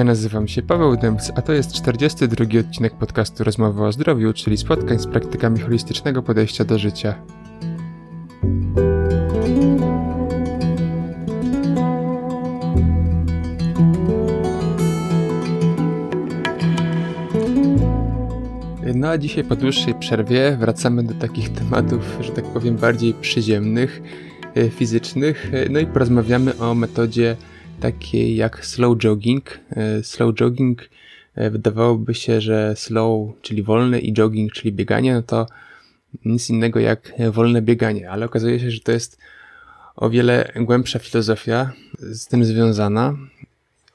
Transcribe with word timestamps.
Ja 0.00 0.04
nazywam 0.04 0.48
się 0.48 0.62
Paweł 0.62 0.96
Dębc, 0.96 1.32
a 1.34 1.42
to 1.42 1.52
jest 1.52 1.72
42 1.72 2.60
odcinek 2.60 2.94
podcastu 2.94 3.44
Rozmowy 3.44 3.84
o 3.84 3.92
zdrowiu, 3.92 4.32
czyli 4.32 4.56
spotkań 4.56 4.98
z 4.98 5.06
praktykami 5.06 5.60
holistycznego 5.60 6.22
podejścia 6.22 6.64
do 6.64 6.78
życia. 6.78 7.14
No 18.94 19.08
a 19.08 19.18
dzisiaj 19.18 19.44
po 19.44 19.56
dłuższej 19.56 19.94
przerwie 19.94 20.56
wracamy 20.60 21.02
do 21.02 21.14
takich 21.14 21.52
tematów, 21.52 22.18
że 22.20 22.32
tak 22.32 22.44
powiem, 22.44 22.76
bardziej 22.76 23.14
przyziemnych, 23.14 24.02
e, 24.54 24.70
fizycznych. 24.70 25.50
E, 25.54 25.68
no 25.68 25.80
i 25.80 25.86
porozmawiamy 25.86 26.58
o 26.58 26.74
metodzie 26.74 27.36
takiej 27.80 28.36
jak 28.36 28.66
slow 28.66 28.98
jogging. 28.98 29.60
E, 29.70 30.02
slow 30.02 30.34
jogging 30.34 30.88
wydawałoby 31.36 32.14
się, 32.14 32.40
że 32.40 32.76
slow, 32.76 33.32
czyli 33.42 33.62
wolny 33.62 34.00
i 34.00 34.12
jogging, 34.12 34.52
czyli 34.52 34.72
bieganie, 34.72 35.14
no 35.14 35.22
to 35.22 35.46
nic 36.24 36.50
innego 36.50 36.80
jak 36.80 37.12
wolne 37.32 37.62
bieganie, 37.62 38.10
ale 38.10 38.26
okazuje 38.26 38.60
się, 38.60 38.70
że 38.70 38.80
to 38.80 38.92
jest 38.92 39.18
o 39.96 40.10
wiele 40.10 40.52
głębsza 40.56 40.98
filozofia 40.98 41.72
z 41.98 42.26
tym 42.26 42.44
związana. 42.44 43.16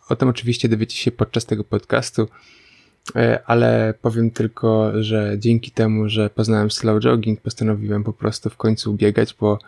O 0.10 0.16
tym 0.16 0.30
oczywiście 0.30 0.70
dowiecie 0.70 0.98
się 0.98 1.12
podczas 1.12 1.46
tego 1.46 1.64
podcastu. 1.64 2.28
E, 3.16 3.40
ale 3.46 3.94
powiem 4.02 4.32
tylko, 4.32 4.92
że 5.04 5.36
dzięki 5.40 5.72
temu, 5.72 6.10
że 6.10 6.30
poznałem 6.30 6.72
slow 6.72 7.02
jogging, 7.02 7.42
postanowiłem 7.42 8.04
po 8.04 8.14
prostu 8.14 8.50
w 8.50 8.58
końcu 8.58 8.94
biegać, 8.94 9.36
bo 9.40 9.60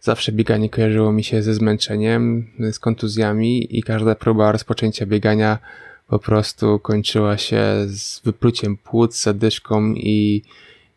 zawsze 0.00 0.32
bieganie 0.32 0.70
kojarzyło 0.70 1.12
mi 1.12 1.24
się 1.24 1.42
ze 1.42 1.54
zmęczeniem, 1.54 2.46
z 2.72 2.78
kontuzjami 2.78 3.78
i 3.78 3.82
każda 3.82 4.14
próba 4.14 4.52
rozpoczęcia 4.52 5.06
biegania 5.06 5.58
po 6.08 6.18
prostu 6.18 6.78
kończyła 6.78 7.38
się 7.38 7.62
z 7.86 8.20
wypluciem 8.20 8.76
płuc, 8.76 9.22
zadyszką 9.22 9.94
i 9.94 10.42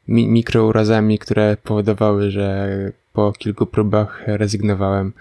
mi 0.07 0.27
mikrourazami, 0.27 1.19
które 1.19 1.57
powodowały, 1.63 2.31
że 2.31 2.67
po 3.13 3.33
kilku 3.37 3.65
próbach 3.65 4.23
rezygnowałem 4.25 5.13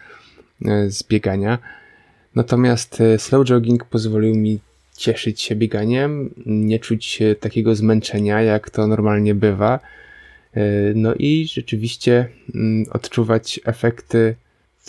e, 0.65 0.91
z 0.91 1.03
biegania. 1.03 1.59
Natomiast 2.35 3.01
e, 3.01 3.19
slow 3.19 3.47
jogging 3.47 3.85
pozwolił 3.85 4.35
mi 4.35 4.59
cieszyć 4.97 5.41
się 5.41 5.57
bieganiem, 5.57 6.35
nie 6.47 6.79
czuć 6.79 7.23
takiego 7.41 7.75
zmęczenia, 7.75 8.43
jak 8.43 8.71
to 8.71 8.87
normalnie 8.87 9.35
bywa. 9.35 9.81
E, 10.55 10.61
no 10.95 11.15
i 11.15 11.49
rzeczywiście 11.53 12.29
mm, 12.55 12.85
odczuwać 12.91 13.61
efekty 13.65 14.35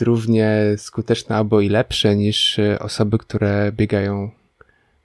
równie 0.02 0.62
skuteczne 0.78 1.36
albo 1.36 1.62
i 1.62 1.70
lepsze 1.70 2.16
niż 2.16 2.60
e, 2.60 2.80
osoby, 2.80 3.18
które 3.18 3.72
biegają, 3.72 4.32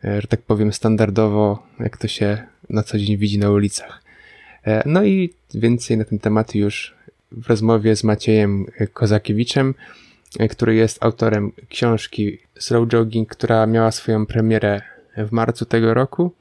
e, 0.04 0.20
że 0.20 0.26
tak 0.26 0.42
powiem, 0.42 0.72
standardowo, 0.72 1.66
jak 1.80 1.96
to 1.96 2.08
się 2.08 2.42
na 2.70 2.82
co 2.82 2.98
dzień 2.98 3.16
widzi 3.16 3.38
na 3.38 3.50
ulicach. 3.50 4.02
No 4.86 5.04
i 5.04 5.34
więcej 5.54 5.96
na 5.96 6.04
ten 6.04 6.18
temat 6.18 6.54
już 6.54 6.94
w 7.32 7.48
rozmowie 7.48 7.96
z 7.96 8.04
Maciejem 8.04 8.66
Kozakiewiczem, 8.92 9.74
który 10.50 10.74
jest 10.74 11.02
autorem 11.04 11.52
książki 11.68 12.38
Slow 12.58 12.88
Jogging, 12.88 13.28
która 13.28 13.66
miała 13.66 13.90
swoją 13.90 14.26
premierę 14.26 14.82
w 15.16 15.32
marcu 15.32 15.64
tego 15.64 15.94
roku. 15.94 16.32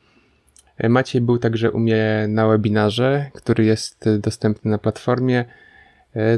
Maciej 0.90 1.22
był 1.22 1.38
także 1.38 1.72
u 1.72 1.80
mnie 1.80 2.26
na 2.30 2.48
webinarze, 2.48 3.32
który 3.34 3.66
jest 3.66 4.06
dostępny 4.20 4.72
na 4.72 4.78
platformie. 4.78 5.46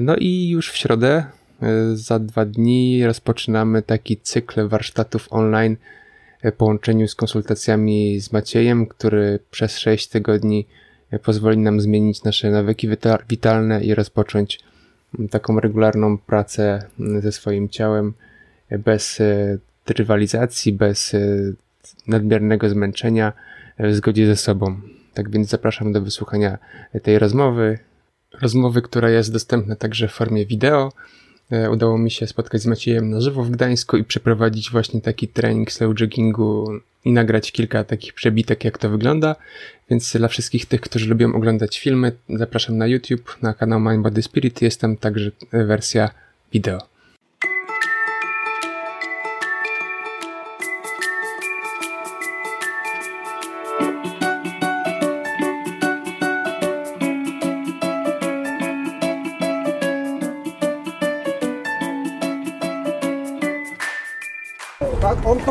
No 0.01 0.15
i 0.15 0.49
już 0.49 0.71
w 0.71 0.75
środę, 0.75 1.25
za 1.93 2.19
dwa 2.19 2.45
dni, 2.45 3.05
rozpoczynamy 3.05 3.81
taki 3.81 4.17
cykl 4.17 4.67
warsztatów 4.67 5.27
online 5.29 5.77
w 6.43 6.51
połączeniu 6.51 7.07
z 7.07 7.15
konsultacjami 7.15 8.19
z 8.19 8.31
Maciejem, 8.31 8.87
który 8.87 9.39
przez 9.51 9.77
6 9.77 10.07
tygodni 10.07 10.67
pozwoli 11.23 11.57
nam 11.57 11.81
zmienić 11.81 12.23
nasze 12.23 12.51
nawyki 12.51 12.89
witalne 13.29 13.83
i 13.83 13.95
rozpocząć 13.95 14.59
taką 15.29 15.59
regularną 15.59 16.17
pracę 16.17 16.83
ze 17.19 17.31
swoim 17.31 17.69
ciałem 17.69 18.13
bez 18.79 19.21
rywalizacji, 19.87 20.73
bez 20.73 21.15
nadmiernego 22.07 22.69
zmęczenia 22.69 23.33
w 23.79 23.93
zgodzie 23.95 24.27
ze 24.27 24.35
sobą. 24.35 24.81
Tak 25.13 25.29
więc 25.29 25.49
zapraszam 25.49 25.91
do 25.91 26.01
wysłuchania 26.01 26.57
tej 27.03 27.19
rozmowy. 27.19 27.79
Rozmowy, 28.41 28.81
która 28.81 29.09
jest 29.09 29.33
dostępna 29.33 29.75
także 29.75 30.07
w 30.07 30.11
formie 30.11 30.45
wideo. 30.45 30.91
E, 31.51 31.71
udało 31.71 31.97
mi 31.97 32.11
się 32.11 32.27
spotkać 32.27 32.61
z 32.61 32.65
Maciejem 32.65 33.09
na 33.09 33.21
żywo 33.21 33.43
w 33.43 33.49
Gdańsku 33.49 33.97
i 33.97 34.03
przeprowadzić 34.03 34.71
właśnie 34.71 35.01
taki 35.01 35.27
trening 35.27 35.71
slow 35.71 35.99
joggingu 35.99 36.71
i 37.05 37.11
nagrać 37.11 37.51
kilka 37.51 37.83
takich 37.83 38.13
przebitek, 38.13 38.65
jak 38.65 38.77
to 38.77 38.89
wygląda. 38.89 39.35
Więc 39.89 40.17
dla 40.17 40.27
wszystkich 40.27 40.65
tych, 40.65 40.81
którzy 40.81 41.09
lubią 41.09 41.33
oglądać 41.33 41.79
filmy, 41.79 42.11
zapraszam 42.29 42.77
na 42.77 42.87
YouTube, 42.87 43.37
na 43.41 43.53
kanał 43.53 43.79
Mind 43.79 44.03
Body 44.03 44.21
Spirit. 44.21 44.61
Jest 44.61 44.81
tam 44.81 44.97
także 44.97 45.31
wersja 45.51 46.09
wideo. 46.53 46.98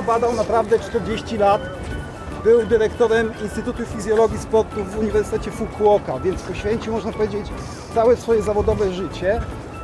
Badał 0.08 0.32
naprawdę 0.32 0.78
40 0.78 1.38
lat. 1.38 1.60
Był 2.44 2.66
dyrektorem 2.66 3.32
Instytutu 3.42 3.86
Fizjologii 3.86 4.38
Sportu 4.38 4.84
w 4.84 4.98
Uniwersytecie 4.98 5.50
Fukuoka, 5.50 6.18
więc 6.18 6.42
poświęcił, 6.42 6.92
można 6.92 7.12
powiedzieć, 7.12 7.46
całe 7.94 8.16
swoje 8.16 8.42
zawodowe 8.42 8.92
życie, 8.92 9.40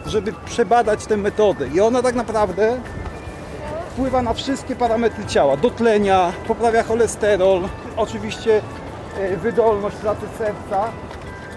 żeby 0.06 0.32
przebadać 0.44 1.06
tę 1.06 1.16
metodę. 1.16 1.68
I 1.68 1.80
ona 1.80 2.02
tak 2.02 2.14
naprawdę 2.14 2.80
wpływa 3.90 4.22
na 4.22 4.32
wszystkie 4.32 4.76
parametry 4.76 5.26
ciała. 5.26 5.56
Dotlenia, 5.56 6.32
poprawia 6.48 6.82
cholesterol, 6.82 7.60
oczywiście 7.96 8.62
e, 9.18 9.36
wydolność 9.36 9.96
pracy 9.96 10.26
serca, 10.38 10.90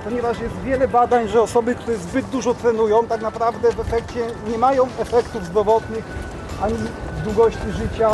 ponieważ 0.04 0.40
jest 0.40 0.56
wiele 0.66 0.88
badań, 0.88 1.28
że 1.28 1.42
osoby, 1.42 1.76
które 1.76 1.98
zbyt 1.98 2.26
dużo 2.26 2.54
trenują, 2.54 3.08
tak 3.08 3.22
naprawdę 3.22 3.72
w 3.72 3.80
efekcie 3.80 4.28
nie 4.52 4.58
mają 4.58 4.88
efektów 5.00 5.46
zdrowotnych 5.46 6.04
ani 6.62 6.76
długości 7.24 7.72
życia 7.72 8.10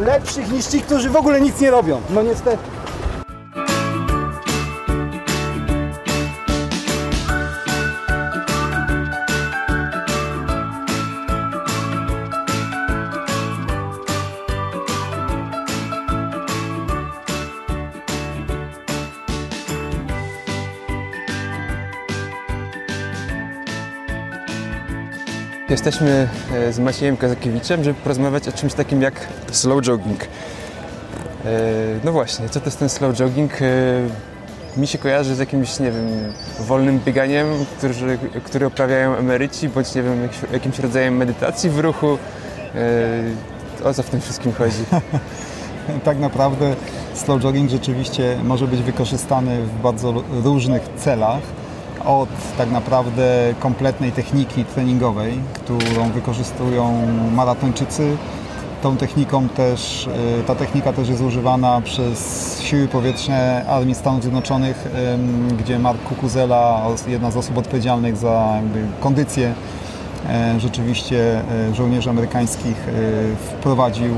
lepszych 0.00 0.52
niż 0.52 0.66
ci, 0.66 0.80
którzy 0.80 1.10
w 1.10 1.16
ogóle 1.16 1.40
nic 1.40 1.60
nie 1.60 1.70
robią. 1.70 2.00
No 2.10 2.22
niestety. 2.22 2.75
Jesteśmy 25.86 26.28
e, 26.54 26.72
z 26.72 26.78
Maciejem 26.78 27.16
Kazakiewiczem, 27.16 27.84
żeby 27.84 28.00
porozmawiać 28.00 28.48
o 28.48 28.52
czymś 28.52 28.74
takim 28.74 29.02
jak 29.02 29.28
slow 29.52 29.82
jogging. 29.82 30.24
E, 30.24 30.28
no 32.04 32.12
właśnie, 32.12 32.48
co 32.48 32.60
to 32.60 32.66
jest 32.66 32.78
ten 32.78 32.88
slow 32.88 33.16
jogging? 33.16 33.62
E, 33.62 33.66
mi 34.76 34.86
się 34.86 34.98
kojarzy 34.98 35.34
z 35.34 35.38
jakimś, 35.38 35.78
nie 35.78 35.90
wiem, 35.90 36.32
wolnym 36.60 37.00
bieganiem, 37.00 37.46
który, 37.78 38.18
który 38.44 38.66
uprawiają 38.66 39.16
emeryci, 39.16 39.68
bądź, 39.68 39.94
nie 39.94 40.02
wiem, 40.02 40.28
jakimś 40.52 40.78
rodzajem 40.78 41.16
medytacji 41.16 41.70
w 41.70 41.78
ruchu. 41.78 42.18
O 43.84 43.94
co 43.94 44.02
w 44.02 44.10
tym 44.10 44.20
wszystkim 44.20 44.52
chodzi? 44.52 44.84
tak 46.04 46.18
naprawdę 46.18 46.74
slow 47.14 47.40
jogging 47.40 47.70
rzeczywiście 47.70 48.38
może 48.44 48.66
być 48.66 48.82
wykorzystany 48.82 49.62
w 49.62 49.82
bardzo 49.82 50.24
różnych 50.44 50.82
celach 50.96 51.42
od 52.06 52.28
tak 52.58 52.70
naprawdę 52.70 53.54
kompletnej 53.60 54.12
techniki 54.12 54.64
treningowej, 54.64 55.38
którą 55.54 56.10
wykorzystują 56.14 57.06
maratończycy. 57.34 58.16
Tą 58.82 58.96
techniką 58.96 59.48
też, 59.48 60.08
y, 60.40 60.44
ta 60.46 60.54
technika 60.54 60.92
też 60.92 61.08
jest 61.08 61.22
używana 61.22 61.80
przez 61.80 62.60
siły 62.62 62.88
powietrzne 62.88 63.64
Armii 63.68 63.94
Stanów 63.94 64.22
Zjednoczonych, 64.22 64.88
gdzie 65.58 65.78
Mark 65.78 66.02
Kukuzela, 66.02 66.82
jedna 67.08 67.30
z 67.30 67.36
osób 67.36 67.58
odpowiedzialnych 67.58 68.16
za 68.16 68.58
kondycję 69.00 69.54
e, 70.28 70.60
rzeczywiście 70.60 71.42
e, 71.70 71.74
żołnierzy 71.74 72.10
amerykańskich 72.10 72.76
wprowadził 73.38 74.14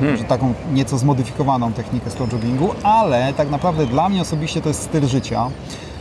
hmm. 0.00 0.24
taką 0.24 0.54
nieco 0.72 0.98
zmodyfikowaną 0.98 1.72
technikę 1.72 2.10
slow 2.10 2.32
joggingu, 2.32 2.70
ale 2.82 3.32
tak 3.32 3.50
naprawdę 3.50 3.86
dla 3.86 4.08
mnie 4.08 4.22
osobiście 4.22 4.60
to 4.60 4.68
jest 4.68 4.82
styl 4.82 5.06
życia 5.06 5.50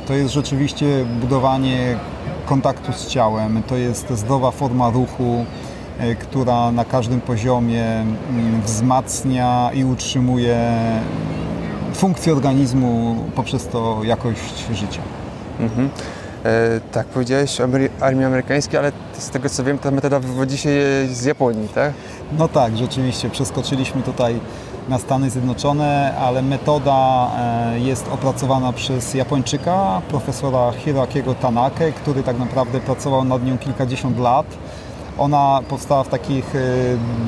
to 0.08 0.14
jest 0.14 0.34
rzeczywiście 0.34 1.06
budowanie 1.22 1.98
kontaktu 2.46 2.94
z 2.94 3.08
ciałem, 3.08 3.64
to 3.64 3.76
jest 3.76 4.10
zdrowa 4.10 4.52
forma 4.52 4.90
ruchu, 4.90 5.46
e, 6.00 6.16
która 6.16 6.72
na 6.72 6.86
każdym 6.86 7.22
poziomie 7.22 7.86
mm, 7.86 8.62
wzmacnia 8.62 9.72
i 9.74 9.86
utrzymuje 9.86 10.58
funkcję 11.94 12.34
organizmu, 12.34 13.16
poprzez 13.36 13.68
to 13.68 14.02
jakość 14.04 14.68
życia. 14.74 15.02
Mhm. 15.60 15.90
E, 16.46 16.80
tak, 16.92 17.08
powiedziałeś 17.08 17.62
o 17.62 17.68
armii 18.00 18.26
amerykańskiej, 18.26 18.80
ale 18.80 18.92
z 19.18 19.30
tego 19.30 19.50
co 19.50 19.64
wiem, 19.64 19.78
ta 19.78 19.92
metoda 19.92 20.20
wywodzi 20.20 20.58
się 20.58 20.70
z 21.12 21.26
Japonii, 21.26 21.68
tak? 21.76 21.94
No 22.38 22.48
tak, 22.48 22.78
rzeczywiście, 22.78 23.30
przeskoczyliśmy 23.30 24.02
tutaj 24.02 24.40
na 24.90 25.00
Stany 25.00 25.30
Zjednoczone, 25.30 26.16
ale 26.18 26.42
metoda 26.42 27.32
e, 27.38 27.80
jest 27.80 28.08
opracowana 28.12 28.74
przez 28.74 29.14
Japończyka, 29.14 30.02
profesora 30.10 30.72
Hiroakiego 30.72 31.36
Tanake, 31.36 31.92
który 31.92 32.24
tak 32.24 32.40
naprawdę 32.40 32.80
pracował 32.80 33.24
nad 33.24 33.46
nią 33.46 33.58
kilkadziesiąt 33.58 34.20
lat. 34.20 34.46
Ona 35.18 35.62
powstała 35.70 36.04
w 36.04 36.10
takich 36.10 36.56
e, 36.56 36.60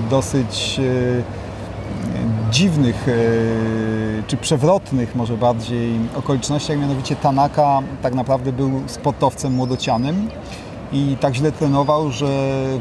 dosyć 0.10 0.80
e, 0.80 1.36
dziwnych 2.52 3.08
czy 4.28 4.38
przewrotnych 4.38 5.16
może 5.16 5.38
bardziej 5.38 6.00
okolicznościach, 6.18 6.80
mianowicie 6.80 7.16
Tanaka 7.16 7.82
tak 8.02 8.14
naprawdę 8.14 8.54
był 8.54 8.72
sportowcem 8.88 9.54
młodocianym 9.54 10.30
i 10.92 11.18
tak 11.20 11.36
źle 11.36 11.52
trenował, 11.52 12.12
że 12.12 12.28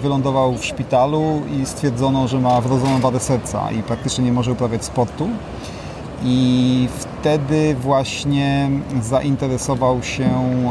wylądował 0.03 0.55
w 0.55 0.65
szpitalu 0.65 1.43
i 1.61 1.67
stwierdzono, 1.67 2.29
że 2.29 2.41
ma 2.41 2.61
wrodzoną 2.61 3.01
wadę 3.01 3.21
serca 3.21 3.71
i 3.71 3.83
praktycznie 3.83 4.25
nie 4.25 4.33
może 4.33 4.53
uprawiać 4.53 4.85
sportu. 4.85 5.29
I 6.25 6.89
wtedy 6.99 7.75
właśnie 7.75 8.71
zainteresował 9.03 10.03
się 10.03 10.31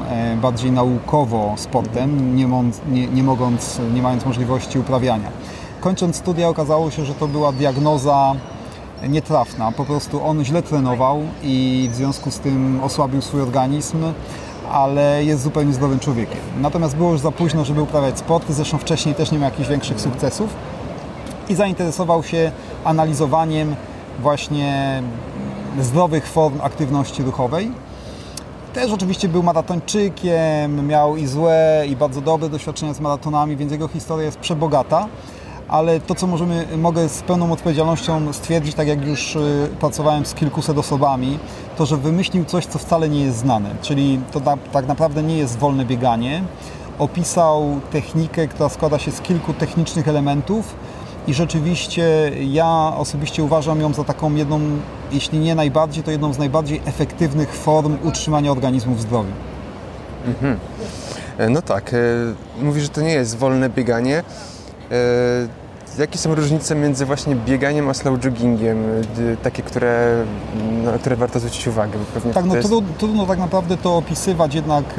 e, 0.10 0.38
bardziej 0.38 0.72
naukowo 0.72 1.54
sportem, 1.58 2.36
nie, 2.36 2.48
nie, 2.92 3.08
nie, 3.08 3.24
mogąc, 3.24 3.80
nie 3.94 4.02
mając 4.02 4.26
możliwości 4.26 4.80
uprawiania. 4.80 5.30
Kończąc 5.82 6.16
studia 6.16 6.50
okazało 6.50 6.92
się, 6.92 7.06
że 7.06 7.14
to 7.14 7.28
była 7.28 7.52
diagnoza 7.52 8.36
nietrafna. 9.10 9.72
Po 9.72 9.86
prostu 9.86 10.26
on 10.26 10.46
źle 10.46 10.64
trenował 10.64 11.22
i 11.44 11.90
w 11.92 11.96
związku 11.96 12.32
z 12.32 12.40
tym 12.40 12.80
osłabił 12.84 13.22
swój 13.22 13.42
organizm, 13.42 13.98
ale 14.72 15.24
jest 15.24 15.44
zupełnie 15.44 15.74
zdrowym 15.74 16.00
człowiekiem. 16.00 16.40
Natomiast 16.62 16.96
było 16.96 17.12
już 17.12 17.22
za 17.22 17.32
późno, 17.32 17.66
żeby 17.66 17.82
uprawiać 17.82 18.20
sporty, 18.20 18.54
zresztą 18.54 18.78
wcześniej 18.78 19.16
też 19.16 19.32
nie 19.32 19.40
miał 19.40 19.50
jakichś 19.50 19.70
większych 19.70 20.02
sukcesów 20.02 20.50
i 21.50 21.56
zainteresował 21.56 22.24
się 22.24 22.52
analizowaniem 22.84 23.76
właśnie 24.20 25.02
zdrowych 25.82 26.28
form 26.28 26.62
aktywności 26.62 27.24
ruchowej. 27.24 27.72
Też 28.74 28.92
oczywiście 28.92 29.30
był 29.30 29.44
maratończykiem, 29.44 30.88
miał 30.88 31.18
i 31.18 31.28
złe, 31.28 31.86
i 31.90 31.96
bardzo 31.96 32.22
dobre 32.22 32.50
doświadczenia 32.50 32.94
z 32.94 33.00
maratonami, 33.00 33.58
więc 33.58 33.72
jego 33.72 33.88
historia 33.88 34.26
jest 34.26 34.38
przebogata 34.38 35.08
ale 35.74 36.00
to, 36.00 36.16
co 36.16 36.28
możemy, 36.28 36.68
mogę 36.78 37.10
z 37.10 37.22
pełną 37.22 37.52
odpowiedzialnością 37.52 38.34
stwierdzić, 38.34 38.76
tak 38.76 38.88
jak 38.88 39.06
już 39.06 39.36
y, 39.36 39.70
pracowałem 39.80 40.26
z 40.26 40.34
kilkuset 40.34 40.78
osobami, 40.78 41.40
to, 41.78 41.86
że 41.86 41.98
wymyślił 41.98 42.46
coś, 42.46 42.66
co 42.66 42.80
wcale 42.80 43.10
nie 43.10 43.24
jest 43.24 43.38
znane, 43.38 43.76
czyli 43.82 44.20
to 44.32 44.42
tak 44.72 44.88
naprawdę 44.88 45.24
nie 45.24 45.38
jest 45.38 45.58
wolne 45.58 45.86
bieganie. 45.86 46.44
Opisał 47.00 47.80
technikę, 47.92 48.48
która 48.48 48.70
składa 48.70 49.00
się 49.00 49.12
z 49.12 49.22
kilku 49.22 49.54
technicznych 49.54 50.08
elementów 50.08 50.76
i 51.28 51.34
rzeczywiście 51.34 52.32
ja 52.52 52.94
osobiście 52.98 53.44
uważam 53.44 53.82
ją 53.82 53.94
za 53.94 54.04
taką 54.04 54.36
jedną, 54.36 54.60
jeśli 55.12 55.40
nie 55.40 55.56
najbardziej, 55.56 56.04
to 56.04 56.12
jedną 56.12 56.34
z 56.34 56.38
najbardziej 56.38 56.82
efektywnych 56.86 57.56
form 57.56 57.98
utrzymania 58.04 58.52
organizmu 58.52 58.96
w 58.96 59.02
zdrowiu. 59.02 59.32
Mhm. 60.28 60.60
E, 61.38 61.50
no 61.50 61.62
tak, 61.62 61.94
e, 61.94 61.98
mówi, 62.64 62.82
że 62.82 62.90
to 62.90 63.02
nie 63.02 63.14
jest 63.14 63.38
wolne 63.38 63.70
bieganie. 63.70 64.24
Jakie 65.98 66.18
są 66.18 66.36
różnice 66.36 66.76
między 66.76 67.06
właśnie 67.06 67.36
bieganiem 67.36 67.90
a 67.90 67.94
slow 67.94 68.26
joggingiem, 68.26 68.78
takie, 69.44 69.64
które, 69.64 70.26
na 70.84 70.92
które 70.92 71.16
warto 71.16 71.40
zwrócić 71.40 71.68
uwagę? 71.68 72.00
Pewnie 72.14 72.34
tak, 72.34 72.46
no 72.46 72.56
jest... 72.56 72.68
trudno, 72.68 72.94
trudno 72.98 73.26
tak 73.26 73.40
naprawdę 73.40 73.78
to 73.78 73.98
opisywać 73.98 74.56
jednak 74.56 74.86
e, 74.86 74.92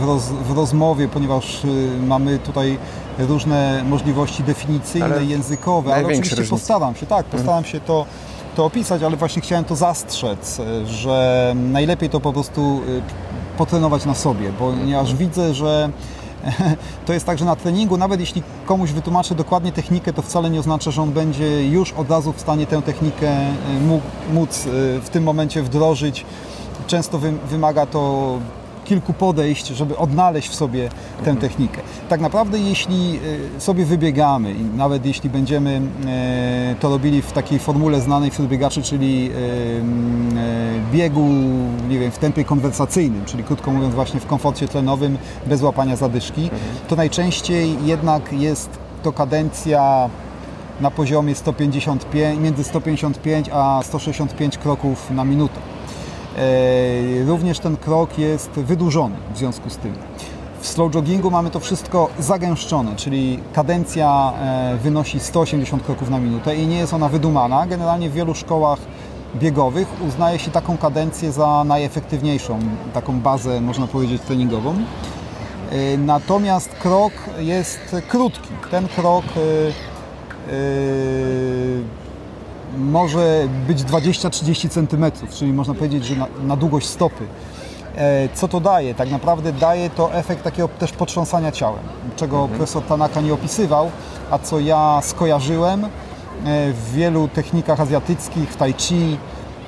w, 0.00 0.04
roz, 0.06 0.22
w 0.22 0.56
rozmowie, 0.56 1.08
ponieważ 1.08 1.64
e, 1.64 1.68
mamy 2.06 2.38
tutaj 2.38 2.78
różne 3.18 3.84
możliwości 3.88 4.42
definicyjne, 4.42 5.06
ale 5.06 5.24
językowe, 5.24 5.94
ale 5.94 6.06
oczywiście 6.06 6.36
różnice. 6.36 6.50
postaram 6.50 6.94
się, 6.94 7.06
tak, 7.06 7.24
mhm. 7.24 7.32
postaram 7.32 7.58
mhm. 7.58 7.72
się 7.72 7.80
to, 7.80 8.06
to 8.56 8.64
opisać, 8.64 9.02
ale 9.02 9.16
właśnie 9.16 9.42
chciałem 9.42 9.64
to 9.64 9.76
zastrzec, 9.76 10.60
że 10.86 11.52
najlepiej 11.56 12.10
to 12.10 12.20
po 12.20 12.32
prostu 12.32 12.80
potrenować 13.58 14.04
na 14.04 14.14
sobie, 14.14 14.52
ponieważ 14.58 15.14
widzę, 15.14 15.54
że 15.54 15.90
to 17.06 17.12
jest 17.12 17.26
tak, 17.26 17.38
że 17.38 17.44
na 17.44 17.56
treningu, 17.56 17.96
nawet 17.96 18.20
jeśli 18.20 18.42
komuś 18.66 18.90
wytłumaczę 18.90 19.34
dokładnie 19.34 19.72
technikę, 19.72 20.12
to 20.12 20.22
wcale 20.22 20.50
nie 20.50 20.60
oznacza, 20.60 20.90
że 20.90 21.02
on 21.02 21.12
będzie 21.12 21.68
już 21.68 21.92
od 21.92 22.10
razu 22.10 22.32
w 22.32 22.40
stanie 22.40 22.66
tę 22.66 22.82
technikę 22.82 23.28
e, 23.28 23.54
móc 24.32 24.66
e, 24.66 24.70
w 25.00 25.08
tym 25.12 25.24
momencie 25.24 25.62
wdrożyć. 25.62 26.24
Często 26.86 27.18
wymaga 27.50 27.86
to 27.86 28.38
kilku 28.84 29.12
podejść, 29.12 29.66
żeby 29.66 29.96
odnaleźć 29.96 30.48
w 30.48 30.54
sobie 30.54 30.88
tę 31.24 31.30
mhm. 31.30 31.36
technikę. 31.36 31.80
Tak 32.08 32.20
naprawdę 32.20 32.58
jeśli 32.58 33.20
e, 33.56 33.60
sobie 33.60 33.84
wybiegamy 33.84 34.52
i 34.52 34.64
nawet 34.64 35.06
jeśli 35.06 35.30
będziemy 35.30 35.80
e, 36.06 36.74
to 36.80 36.88
robili 36.88 37.22
w 37.22 37.32
takiej 37.32 37.58
formule 37.58 38.00
znanej 38.00 38.30
wśród 38.30 38.48
biegaczy, 38.48 38.82
czyli 38.82 39.30
e, 39.30 40.92
biegu 40.92 41.28
nie 41.88 41.98
wiem, 41.98 42.10
w 42.10 42.18
tempie 42.18 42.44
konwersacyjnym, 42.44 43.24
czyli 43.24 43.44
krótko 43.44 43.70
mówiąc 43.70 43.94
właśnie 43.94 44.20
w 44.20 44.26
komforcie 44.26 44.68
tlenowym, 44.68 45.18
bez 45.46 45.62
łapania 45.62 45.96
zadyszki, 45.96 46.42
mhm. 46.42 46.60
to 46.88 46.96
najczęściej 46.96 47.76
jednak 47.84 48.32
jest 48.32 48.70
to 49.02 49.12
kadencja 49.12 50.10
na 50.80 50.90
poziomie 50.90 51.34
155, 51.34 52.40
między 52.40 52.64
155 52.64 53.50
a 53.52 53.80
165 53.84 54.58
kroków 54.58 55.10
na 55.10 55.24
minutę. 55.24 55.71
E, 56.38 57.24
również 57.24 57.58
ten 57.58 57.76
krok 57.76 58.18
jest 58.18 58.50
wydłużony 58.50 59.16
w 59.34 59.38
związku 59.38 59.70
z 59.70 59.76
tym. 59.76 59.94
W 60.60 60.66
slow 60.66 60.94
joggingu 60.94 61.30
mamy 61.30 61.50
to 61.50 61.60
wszystko 61.60 62.08
zagęszczone, 62.18 62.96
czyli 62.96 63.38
kadencja 63.52 64.32
e, 64.40 64.76
wynosi 64.82 65.20
180 65.20 65.82
kroków 65.82 66.10
na 66.10 66.20
minutę 66.20 66.56
i 66.56 66.66
nie 66.66 66.76
jest 66.76 66.94
ona 66.94 67.08
wydumana. 67.08 67.66
Generalnie 67.66 68.10
w 68.10 68.12
wielu 68.12 68.34
szkołach 68.34 68.78
biegowych 69.36 69.88
uznaje 70.08 70.38
się 70.38 70.50
taką 70.50 70.78
kadencję 70.78 71.32
za 71.32 71.64
najefektywniejszą, 71.64 72.58
taką 72.94 73.20
bazę, 73.20 73.60
można 73.60 73.86
powiedzieć, 73.86 74.22
treningową. 74.22 74.74
E, 75.70 75.98
natomiast 75.98 76.68
krok 76.68 77.12
jest 77.38 77.96
krótki. 78.08 78.48
Ten 78.70 78.88
krok 78.88 79.24
może 82.78 83.48
być 83.66 83.82
20-30 83.82 84.68
cm, 84.68 85.28
czyli 85.30 85.52
można 85.52 85.74
powiedzieć, 85.74 86.04
że 86.04 86.16
na, 86.16 86.26
na 86.42 86.56
długość 86.56 86.86
stopy. 86.86 87.26
E, 87.96 88.28
co 88.34 88.48
to 88.48 88.60
daje? 88.60 88.94
Tak 88.94 89.10
naprawdę 89.10 89.52
daje 89.52 89.90
to 89.90 90.14
efekt 90.14 90.44
takiego 90.44 90.68
też 90.68 90.92
potrząsania 90.92 91.52
ciałem, 91.52 91.82
czego 92.16 92.36
mhm. 92.36 92.58
profesor 92.58 92.82
Tanaka 92.82 93.20
nie 93.20 93.34
opisywał, 93.34 93.90
a 94.30 94.38
co 94.38 94.60
ja 94.60 95.00
skojarzyłem 95.02 95.84
e, 95.84 95.88
w 96.72 96.92
wielu 96.92 97.28
technikach 97.28 97.80
azjatyckich, 97.80 98.50
w 98.50 98.56
tai 98.56 98.72
chi, 98.72 99.18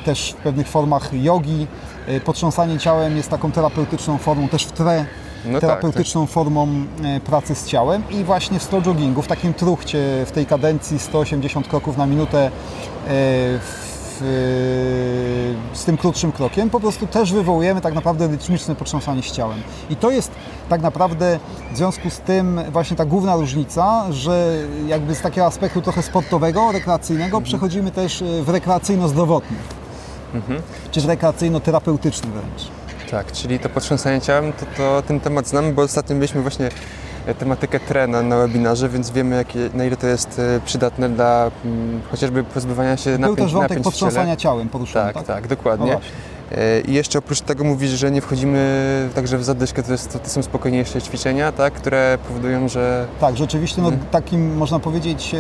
też 0.05 0.33
w 0.33 0.43
pewnych 0.43 0.69
formach 0.69 1.11
jogi. 1.13 1.67
E, 2.07 2.21
potrząsanie 2.21 2.79
ciałem 2.79 3.17
jest 3.17 3.31
taką 3.31 3.53
terapeutyczną 3.53 4.19
formą, 4.19 4.49
też 4.49 4.65
w 4.65 4.73
tre 4.73 5.07
no 5.47 5.61
terapeutyczną 5.61 6.21
tak, 6.21 6.29
tak. 6.29 6.35
formą 6.35 6.69
e, 7.05 7.21
pracy 7.21 7.55
z 7.55 7.67
ciałem 7.67 8.03
i 8.11 8.25
właśnie 8.25 8.59
w 8.59 8.63
slow 8.63 8.87
joggingu, 8.87 9.23
w 9.23 9.27
takim 9.27 9.55
truchcie, 9.55 9.99
w 10.27 10.31
tej 10.31 10.47
kadencji 10.47 10.99
180 10.99 11.69
kroków 11.69 11.97
na 11.97 12.07
minutę 12.07 12.47
e, 12.47 12.51
w, 13.07 13.85
z 15.73 15.85
tym 15.85 15.97
krótszym 15.97 16.33
krokiem, 16.33 16.71
po 16.71 16.81
prostu 16.81 17.07
też 17.07 17.33
wywołujemy 17.33 17.81
tak 17.81 17.95
naprawdę 17.95 18.29
rytmiczne 18.29 18.75
potrząsanie 18.75 19.23
z 19.23 19.33
ciałem. 19.33 19.63
I 19.91 19.97
to 19.97 20.11
jest 20.11 20.31
tak 20.69 20.81
naprawdę 20.81 21.39
w 21.73 21.77
związku 21.77 22.11
z 22.11 22.19
tym 22.19 22.61
właśnie 22.73 22.97
ta 22.97 23.05
główna 23.05 23.37
różnica, 23.37 24.05
że 24.11 24.57
jakby 24.87 25.15
z 25.15 25.21
takiego 25.21 25.47
aspektu 25.47 25.83
trochę 25.83 26.03
sportowego, 26.03 26.73
rekreacyjnego 26.73 27.37
mhm. 27.37 27.45
przechodzimy 27.45 27.91
też 27.91 28.23
e, 28.23 28.43
w 28.43 28.49
rekreacyjno-zdrowotny, 28.49 29.57
mhm. 30.35 30.63
czy 30.91 31.01
rekreacyjno-terapeutyczny 31.01 32.27
wręcz. 32.27 32.84
Tak, 33.11 33.33
czyli 33.33 33.59
to 33.59 33.69
potrząsanie 33.69 34.21
ciałem, 34.21 34.53
to, 34.53 34.67
to 34.77 35.03
ten 35.09 35.21
temat 35.21 35.49
znamy, 35.49 35.73
bo 35.73 35.83
ostatnio 35.83 36.17
byliśmy 36.17 36.43
właśnie 36.43 36.69
e, 37.27 37.35
tematykę 37.35 37.81
trena 37.81 38.23
na 38.23 38.37
webinarze, 38.37 38.89
więc 38.89 39.11
wiemy 39.11 39.37
jakie, 39.37 39.59
na 39.75 39.85
ile 39.85 39.97
to 39.97 40.07
jest 40.07 40.39
e, 40.39 40.61
przydatne 40.65 41.09
dla 41.09 41.51
m, 41.65 41.73
mm, 41.73 42.03
chociażby 42.11 42.45
pozbywania 42.45 42.97
się 42.97 43.11
napięć 43.11 43.37
Był 43.37 43.37
też 43.37 43.55
wątek 43.55 43.83
potrząsania 43.83 44.37
ciałem 44.37 44.69
poruszony, 44.69 45.05
tak? 45.05 45.15
Tak, 45.15 45.27
tak, 45.27 45.49
dokładnie. 45.49 45.93
No 45.93 46.01
I 46.89 46.93
jeszcze 46.93 47.19
oprócz 47.19 47.41
tego 47.41 47.65
mówisz, 47.65 47.91
że 47.91 48.11
nie 48.11 48.21
wchodzimy 48.21 49.09
także 49.15 49.39
w 49.39 49.45
zadyszkę, 49.45 49.83
to, 49.83 49.93
jest, 49.93 50.19
to 50.25 50.31
są 50.31 50.43
spokojniejsze 50.43 51.03
ćwiczenia, 51.03 51.53
tak, 51.53 51.73
które 51.73 52.19
powodują, 52.29 52.69
że... 52.69 53.07
Tak, 53.21 53.37
rzeczywiście 53.37 53.83
no, 53.83 53.89
mhm. 53.89 54.07
takim 54.11 54.57
można 54.57 54.79
powiedzieć 54.79 55.35
e, 55.35 55.39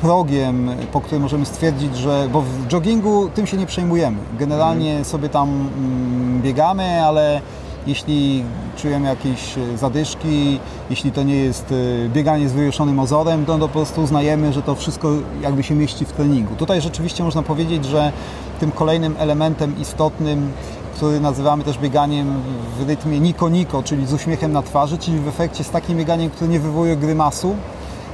progiem, 0.00 0.70
po 0.92 1.00
którym 1.00 1.22
możemy 1.22 1.46
stwierdzić, 1.46 1.96
że, 1.96 2.28
bo 2.32 2.42
w 2.42 2.72
joggingu 2.72 3.28
tym 3.28 3.46
się 3.46 3.56
nie 3.56 3.66
przejmujemy. 3.66 4.16
Generalnie 4.38 4.86
hmm. 4.86 5.04
sobie 5.04 5.28
tam 5.28 5.48
mm, 5.48 6.42
biegamy, 6.42 7.02
ale 7.02 7.40
jeśli 7.88 8.44
czujemy 8.76 9.08
jakieś 9.08 9.58
e, 9.58 9.78
zadyszki, 9.78 10.60
jeśli 10.90 11.12
to 11.12 11.22
nie 11.22 11.36
jest 11.36 11.72
e, 11.72 12.08
bieganie 12.08 12.48
z 12.48 12.52
wywieszonym 12.52 12.98
ozorem, 12.98 13.44
to, 13.44 13.58
to 13.58 13.68
po 13.68 13.68
prostu 13.68 14.02
uznajemy, 14.02 14.52
że 14.52 14.62
to 14.62 14.74
wszystko 14.74 15.08
jakby 15.40 15.62
się 15.62 15.74
mieści 15.74 16.04
w 16.04 16.12
treningu. 16.12 16.54
Tutaj 16.54 16.80
rzeczywiście 16.80 17.24
można 17.24 17.42
powiedzieć, 17.42 17.84
że 17.84 18.12
tym 18.60 18.72
kolejnym 18.72 19.14
elementem 19.18 19.80
istotnym 19.80 20.52
który 20.98 21.20
nazywamy 21.20 21.64
też 21.64 21.78
bieganiem 21.78 22.42
w 22.78 22.88
rytmie 22.88 23.20
niko-niko, 23.20 23.82
czyli 23.82 24.06
z 24.06 24.12
uśmiechem 24.12 24.52
na 24.52 24.62
twarzy, 24.62 24.98
czyli 24.98 25.18
w 25.18 25.28
efekcie 25.28 25.64
z 25.64 25.70
takim 25.70 25.98
bieganiem, 25.98 26.30
które 26.30 26.50
nie 26.50 26.60
wywołuje 26.60 26.96
grymasu, 26.96 27.56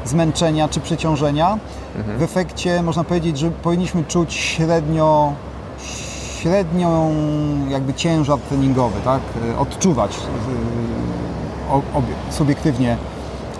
zmęczenia 0.04 0.68
czy 0.68 0.80
przeciążenia. 0.80 1.58
Mhm. 1.96 2.18
W 2.18 2.22
efekcie 2.22 2.82
można 2.82 3.04
powiedzieć, 3.04 3.38
że 3.38 3.50
powinniśmy 3.50 4.04
czuć 4.04 4.34
średnio 4.34 5.32
średnią 6.44 7.14
jakby 7.68 7.94
ciężar 7.94 8.38
treningowy, 8.38 9.00
tak? 9.04 9.20
Odczuwać 9.58 10.16
y, 12.30 12.32
subiektywnie, 12.32 12.96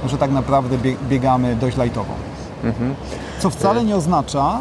że 0.07 0.19
tak 0.19 0.31
naprawdę 0.31 0.79
biegamy 1.09 1.57
dość 1.57 1.77
lightowo. 1.77 2.15
Mhm. 2.65 2.95
Co 3.39 3.51
wcale 3.51 3.85
nie 3.85 3.97
oznacza, 3.97 4.61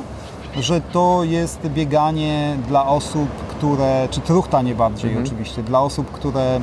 że 0.60 0.82
to 0.82 1.24
jest 1.24 1.60
bieganie 1.68 2.58
dla 2.68 2.88
osób, 2.88 3.30
które, 3.50 4.08
czy 4.12 4.22
truchtanie 4.22 4.76
bardziej 4.76 5.10
mhm. 5.10 5.26
oczywiście, 5.26 5.64
dla 5.64 5.82
osób, 5.82 6.12
które 6.12 6.60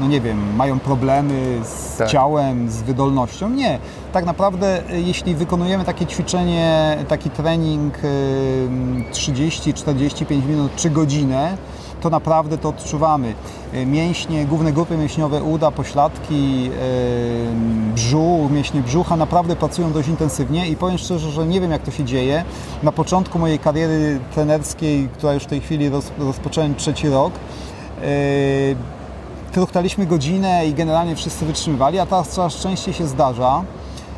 no 0.00 0.06
nie 0.06 0.20
wiem, 0.20 0.56
mają 0.56 0.78
problemy 0.78 1.60
z 1.64 1.96
tak. 1.96 2.08
ciałem, 2.08 2.70
z 2.70 2.82
wydolnością. 2.82 3.50
Nie. 3.50 3.78
Tak 4.12 4.24
naprawdę, 4.24 4.90
e, 4.90 5.00
jeśli 5.00 5.34
wykonujemy 5.34 5.84
takie 5.84 6.06
ćwiczenie, 6.06 6.96
taki 7.08 7.30
trening 7.30 7.94
30, 9.12 9.74
45 9.74 10.44
minut 10.44 10.76
czy 10.76 10.90
godzinę, 10.90 11.56
to 12.00 12.10
naprawdę 12.10 12.58
to 12.58 12.68
odczuwamy. 12.68 13.34
E, 13.72 13.86
mięśnie, 13.86 14.46
główne 14.46 14.72
grupy 14.72 14.96
mięśniowe 14.96 15.42
uda, 15.42 15.70
pośladki, 15.70 16.70
brzuch, 17.94 18.50
mięśnie 18.50 18.80
brzucha 18.80 19.16
naprawdę 19.16 19.56
pracują 19.56 19.92
dość 19.92 20.08
intensywnie 20.08 20.68
i 20.68 20.76
powiem 20.76 20.98
szczerze, 20.98 21.30
że 21.30 21.46
nie 21.46 21.60
wiem 21.60 21.70
jak 21.70 21.82
to 21.82 21.90
się 21.90 22.04
dzieje. 22.04 22.44
Na 22.82 22.92
początku 22.92 23.38
mojej 23.38 23.58
kariery 23.58 24.20
trenerskiej, 24.34 25.08
która 25.08 25.34
już 25.34 25.42
w 25.42 25.46
tej 25.46 25.60
chwili 25.60 25.88
roz, 25.88 26.12
rozpocząłem 26.18 26.74
trzeci 26.74 27.08
rok, 27.08 27.32
truchtaliśmy 29.52 30.06
godzinę 30.06 30.66
i 30.66 30.74
generalnie 30.74 31.16
wszyscy 31.16 31.44
wytrzymywali, 31.44 31.98
a 31.98 32.06
teraz 32.06 32.28
coraz 32.28 32.54
częściej 32.54 32.94
się 32.94 33.06
zdarza, 33.06 33.62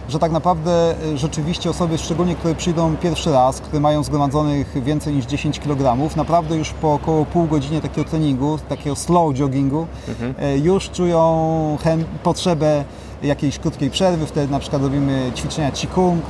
że 0.09 0.19
tak 0.19 0.33
naprawdę 0.33 0.95
e, 1.13 1.19
rzeczywiście 1.19 1.71
osoby, 1.71 1.99
szczególnie 1.99 2.35
które 2.35 2.55
przyjdą 2.55 2.97
pierwszy 2.97 3.33
raz, 3.33 3.61
które 3.61 3.81
mają 3.81 4.03
zgromadzonych 4.03 4.83
więcej 4.83 5.15
niż 5.15 5.27
10 5.27 5.61
kg, 5.61 6.17
naprawdę 6.17 6.57
już 6.57 6.71
po 6.71 6.95
około 6.95 7.25
pół 7.25 7.47
godziny 7.47 7.81
takiego 7.81 8.11
treningu, 8.11 8.59
takiego 8.69 8.97
slow 8.97 9.39
joggingu, 9.39 9.87
mhm. 10.09 10.35
E, 10.39 10.59
już 10.59 10.91
czują 10.91 11.79
potrzebę 12.23 12.85
jakiejś 13.23 13.59
krótkiej 13.59 13.91
przerwy, 13.91 14.27
wtedy 14.27 14.53
na 14.53 14.59
przykład 14.59 14.83
robimy 14.83 15.33
ćwiczenia 15.35 15.71
Qigong, 15.73 16.23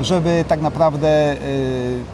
żeby 0.00 0.44
tak 0.48 0.60
naprawdę 0.60 1.32
y, 1.32 1.36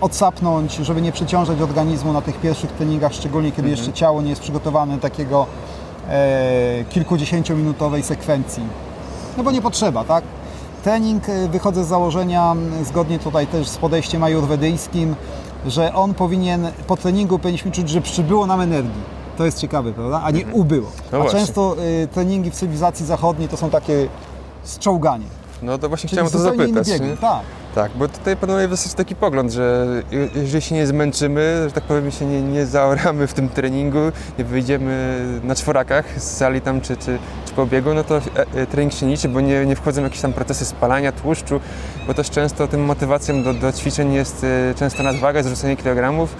odsapnąć, 0.00 0.75
żeby 0.75 1.03
nie 1.03 1.12
przeciążać 1.12 1.61
organizmu 1.61 2.12
na 2.12 2.23
tych 2.23 2.41
pierwszych 2.41 2.73
treningach, 2.73 3.14
szczególnie 3.14 3.50
kiedy 3.50 3.69
mhm. 3.69 3.76
jeszcze 3.76 3.93
ciało 3.93 4.23
nie 4.23 4.31
jest 4.31 4.43
przygotowane 4.43 4.95
do 4.95 5.00
takiego 5.00 5.47
kilkudziesięciominutowej 6.91 8.03
sekwencji. 8.03 8.63
No 9.37 9.43
bo 9.43 9.51
nie 9.51 9.63
potrzeba, 9.63 10.05
tak? 10.05 10.25
Trening, 10.85 11.29
e, 11.29 11.49
wychodzę 11.49 11.85
z 11.85 11.89
założenia, 11.89 12.55
zgodnie 12.83 13.19
tutaj 13.19 13.47
też 13.47 13.69
z 13.69 13.77
podejściem 13.77 14.25
ajurwedyjskim, 14.25 15.15
że 15.67 15.95
on 15.95 16.15
powinien, 16.15 16.69
po 16.87 16.97
treningu 16.97 17.39
powinniśmy 17.39 17.71
czuć, 17.71 17.89
że 17.89 18.01
przybyło 18.01 18.47
nam 18.47 18.61
energii. 18.61 19.03
To 19.39 19.45
jest 19.45 19.59
ciekawe, 19.59 19.93
prawda? 19.93 20.21
A 20.25 20.31
nie 20.31 20.41
mhm. 20.41 20.57
ubyło. 20.57 20.91
No 21.13 21.19
A 21.19 21.21
właśnie. 21.21 21.41
często 21.41 21.77
y, 22.03 22.09
treningi 22.09 22.51
w 22.51 22.55
cywilizacji 22.55 23.07
zachodniej 23.07 23.49
to 23.49 23.57
są 23.57 23.71
takie 23.71 24.09
zczołganie. 24.65 25.27
No 25.64 25.78
to 25.78 25.88
właśnie 25.88 26.09
Czyli 26.09 26.23
chciałem 26.23 26.28
o 26.28 26.30
to 26.30 26.38
zapytać. 26.38 26.88
Biegu, 26.88 27.16
tak. 27.21 27.40
Tak, 27.75 27.92
bo 27.97 28.09
tutaj 28.09 28.37
panuje 28.37 28.68
dosyć 28.68 28.94
taki 28.94 29.16
pogląd, 29.16 29.52
że 29.52 29.87
jeżeli 30.35 30.62
się 30.62 30.75
nie 30.75 30.87
zmęczymy, 30.87 31.64
że 31.66 31.73
tak 31.73 31.85
powiem, 31.85 32.11
się 32.11 32.26
nie, 32.26 32.42
nie 32.42 32.66
zaoramy 32.66 33.26
w 33.26 33.35
tym 33.35 33.49
treningu, 33.49 33.99
nie 34.38 34.44
wyjdziemy 34.44 35.25
na 35.44 35.54
czworakach 35.54 36.21
z 36.21 36.37
sali 36.37 36.61
tam 36.61 36.80
czy, 36.80 36.97
czy, 36.97 37.18
czy 37.47 37.52
po 37.56 37.66
biegu, 37.66 37.94
no 37.94 38.04
to 38.04 38.16
e, 38.16 38.21
e, 38.54 38.66
trening 38.66 38.92
się 38.92 39.06
liczy, 39.06 39.28
bo 39.28 39.40
nie, 39.40 39.66
nie 39.66 39.76
wchodzą 39.76 40.02
jakieś 40.02 40.21
tam 40.21 40.33
procesy 40.33 40.64
spalania 40.64 41.12
tłuszczu, 41.12 41.61
bo 42.06 42.14
też 42.14 42.30
często 42.30 42.68
tym 42.68 42.85
motywacją 42.85 43.42
do, 43.42 43.54
do 43.54 43.73
ćwiczeń 43.73 44.12
jest 44.12 44.44
e, 44.44 44.75
często 44.75 45.02
nadwaga, 45.02 45.42
zrzucenie 45.42 45.76
kilogramów, 45.76 46.37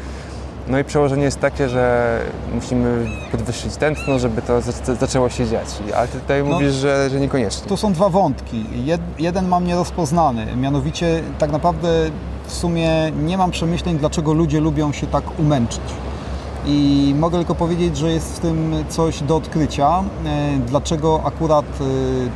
no 0.69 0.79
i 0.79 0.85
przełożenie 0.85 1.23
jest 1.23 1.41
takie, 1.41 1.69
że 1.69 2.19
musimy 2.55 3.07
podwyższyć 3.33 3.77
tętno, 3.77 4.19
żeby 4.19 4.43
to 4.43 4.61
zaczęło 5.01 5.29
się 5.29 5.47
dziać. 5.47 5.67
Ale 5.97 6.09
ty 6.09 6.21
tutaj 6.21 6.45
no, 6.45 6.55
mówisz, 6.55 6.73
że, 6.73 7.11
że 7.11 7.21
niekoniecznie. 7.21 7.69
Tu 7.69 7.77
są 7.77 7.93
dwa 7.93 8.09
wątki. 8.09 8.65
Jed, 8.85 9.01
jeden 9.19 9.49
mam 9.49 9.67
nierozpoznany, 9.67 10.57
mianowicie 10.57 11.23
tak 11.39 11.53
naprawdę 11.53 11.89
w 12.47 12.53
sumie 12.53 13.13
nie 13.23 13.39
mam 13.39 13.51
przemyśleń, 13.51 13.99
dlaczego 13.99 14.33
ludzie 14.33 14.61
lubią 14.61 14.93
się 14.93 15.07
tak 15.07 15.39
umęczyć. 15.39 15.81
I 16.67 17.15
mogę 17.19 17.39
tylko 17.39 17.55
powiedzieć, 17.55 17.97
że 17.97 18.13
jest 18.13 18.37
w 18.37 18.39
tym 18.39 18.85
coś 18.89 19.23
do 19.23 19.37
odkrycia. 19.37 20.05
E, 20.27 20.59
dlaczego 20.67 21.21
akurat 21.25 21.67
e, 21.67 21.85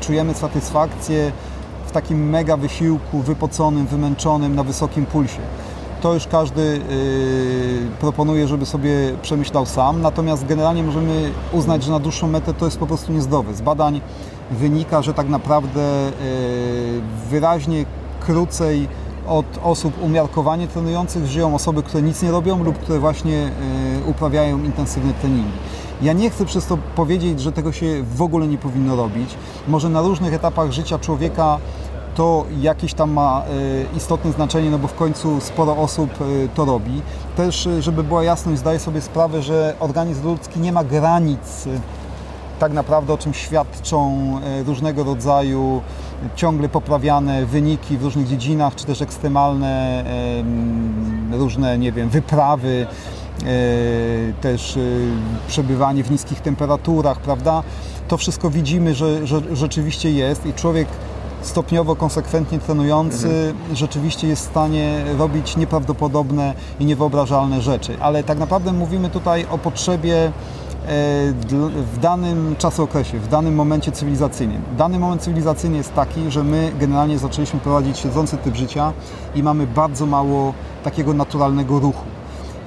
czujemy 0.01 0.35
satysfakcję 0.35 1.33
w 1.87 1.91
takim 1.91 2.31
mega 2.31 2.57
wysiłku, 2.57 3.19
wypoconym, 3.19 3.87
wymęczonym, 3.87 4.55
na 4.55 4.63
wysokim 4.63 5.07
pulsie 5.07 5.41
to 6.00 6.14
już 6.14 6.26
każdy 6.26 6.62
y, 6.62 6.81
proponuje, 8.00 8.49
żeby 8.49 8.67
sobie 8.67 8.90
przemyślał 9.23 9.67
sam. 9.67 10.02
Natomiast 10.02 10.47
generalnie 10.47 10.83
możemy 10.83 11.31
uznać, 11.52 11.85
że 11.85 11.93
na 11.93 11.99
dłuższą 11.99 12.28
metę 12.28 12.55
to 12.55 12.64
jest 12.64 12.78
po 12.78 12.87
prostu 12.87 13.12
niezdrowe. 13.12 13.55
Z 13.55 13.61
badań 13.61 14.00
wynika, 14.50 15.02
że 15.02 15.14
tak 15.14 15.28
naprawdę 15.28 16.09
y, 16.09 16.12
wyraźnie 17.31 17.85
krócej 18.21 18.88
od 19.28 19.47
osób 19.64 20.02
umiarkowanie 20.02 20.69
trenujących 20.69 21.26
żyją 21.26 21.55
osoby, 21.55 21.83
które 21.83 22.02
nic 22.02 22.23
nie 22.23 22.31
robią 22.31 22.64
lub 22.64 22.78
które 22.78 22.99
właśnie 22.99 23.50
y, 24.07 24.11
uprawiają 24.11 24.59
intensywne 24.59 25.12
treningi. 25.12 25.59
Ja 26.02 26.12
nie 26.12 26.31
chcę 26.31 26.45
przez 26.45 26.67
to 26.67 26.78
powiedzieć, 26.97 27.40
że 27.40 27.52
tego 27.52 27.73
się 27.73 28.02
w 28.14 28.23
ogóle 28.23 28.49
nie 28.49 28.59
powinno 28.59 28.97
robić. 28.97 29.35
Może 29.69 29.88
na 29.88 30.00
różnych 30.00 30.35
etapach 30.35 30.73
życia 30.73 30.99
człowieka 30.99 31.59
to 32.19 32.45
jakieś 32.61 32.95
tam 32.95 33.11
ma 33.11 33.43
e, 33.93 33.97
istotne 33.97 34.33
znaczenie, 34.33 34.71
no 34.71 34.79
bo 34.79 34.89
w 34.89 34.95
końcu 34.95 35.41
sporo 35.41 35.77
osób 35.77 36.11
e, 36.11 36.49
to 36.55 36.65
robi. 36.65 37.03
Też, 37.37 37.67
e, 37.67 37.83
żeby 37.83 38.05
była 38.05 38.25
jasność, 38.25 38.59
zdaję 38.59 38.79
sobie 38.79 39.01
sprawę, 39.01 39.43
że 39.43 39.75
organizm 39.81 40.25
ludzki 40.25 40.61
nie 40.61 40.73
ma 40.73 40.85
granic 40.85 41.69
tak 42.59 42.73
naprawdę 42.73 43.13
o 43.13 43.19
czym 43.19 43.35
świadczą 43.35 44.19
różnego 44.67 45.05
rodzaju 45.05 45.81
ciągle 46.37 46.69
poprawiane 46.69 47.47
wyniki 47.47 47.99
w 47.99 48.03
różnych 48.03 48.29
dziedzinach, 48.29 48.75
czy 48.75 48.85
też 48.85 49.03
ekstremalne 49.03 50.05
różne, 51.33 51.79
nie 51.79 51.93
wiem, 51.93 52.09
wyprawy, 52.09 52.87
też 54.41 54.79
przebywanie 55.49 56.05
w 56.05 56.11
niskich 56.11 56.41
temperaturach, 56.41 57.21
prawda? 57.21 57.63
To 58.09 58.17
wszystko 58.17 58.51
widzimy, 58.51 58.95
że, 58.95 59.27
że 59.27 59.41
rzeczywiście 59.53 60.11
jest 60.11 60.47
i 60.47 60.53
człowiek 60.53 60.89
stopniowo, 61.42 61.97
konsekwentnie 61.97 62.59
trenujący 62.59 63.28
mhm. 63.28 63.76
rzeczywiście 63.76 64.28
jest 64.28 64.47
w 64.47 64.50
stanie 64.50 65.04
robić 65.18 65.57
nieprawdopodobne 65.57 66.54
i 66.80 66.85
niewyobrażalne 66.85 67.61
rzeczy. 67.61 67.97
Ale 68.00 68.25
tak 68.25 68.38
naprawdę 68.38 68.73
mówimy 68.73 69.11
tutaj 69.11 69.47
o 69.50 69.59
potrzebie 69.59 70.16
e, 70.25 70.30
w 71.95 71.99
danym 72.00 72.57
czasookresie, 72.59 73.18
w 73.18 73.28
danym 73.28 73.54
momencie 73.54 73.92
cywilizacyjnym. 73.92 74.62
Dany 74.76 74.99
moment 74.99 75.23
cywilizacyjny 75.23 75.76
jest 75.76 75.95
taki, 75.95 76.30
że 76.30 76.45
my 76.45 76.73
generalnie 76.80 77.18
zaczęliśmy 77.18 77.61
prowadzić 77.61 77.99
siedzący 77.99 78.37
typ 78.37 78.57
życia 78.57 78.92
i 79.35 79.42
mamy 79.42 79.66
bardzo 79.66 80.07
mało 80.07 80.54
takiego 80.85 81.14
naturalnego 81.14 81.78
ruchu 81.78 82.04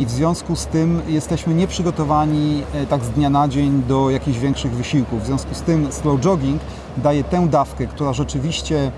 i 0.01 0.05
w 0.05 0.11
związku 0.11 0.55
z 0.55 0.65
tym 0.65 1.01
jesteśmy 1.07 1.53
nieprzygotowani 1.53 2.63
e, 2.73 2.85
tak 2.85 3.03
z 3.03 3.09
dnia 3.09 3.29
na 3.29 3.47
dzień 3.47 3.83
do 3.87 4.09
jakichś 4.09 4.37
większych 4.37 4.71
wysiłków. 4.71 5.23
W 5.23 5.25
związku 5.25 5.55
z 5.55 5.61
tym 5.61 5.91
slow 5.91 6.19
jogging 6.19 6.61
daje 6.98 7.24
tę 7.24 7.48
dawkę, 7.48 7.88
która 7.88 8.13
rzeczywiście 8.13 8.91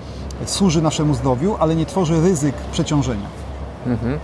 służy 0.46 0.82
naszemu 0.82 1.14
zdrowiu, 1.14 1.56
ale 1.60 1.76
nie 1.76 1.86
tworzy 1.86 2.22
ryzyk 2.22 2.56
przeciążenia. 2.72 3.28
Mhm. 3.88 4.20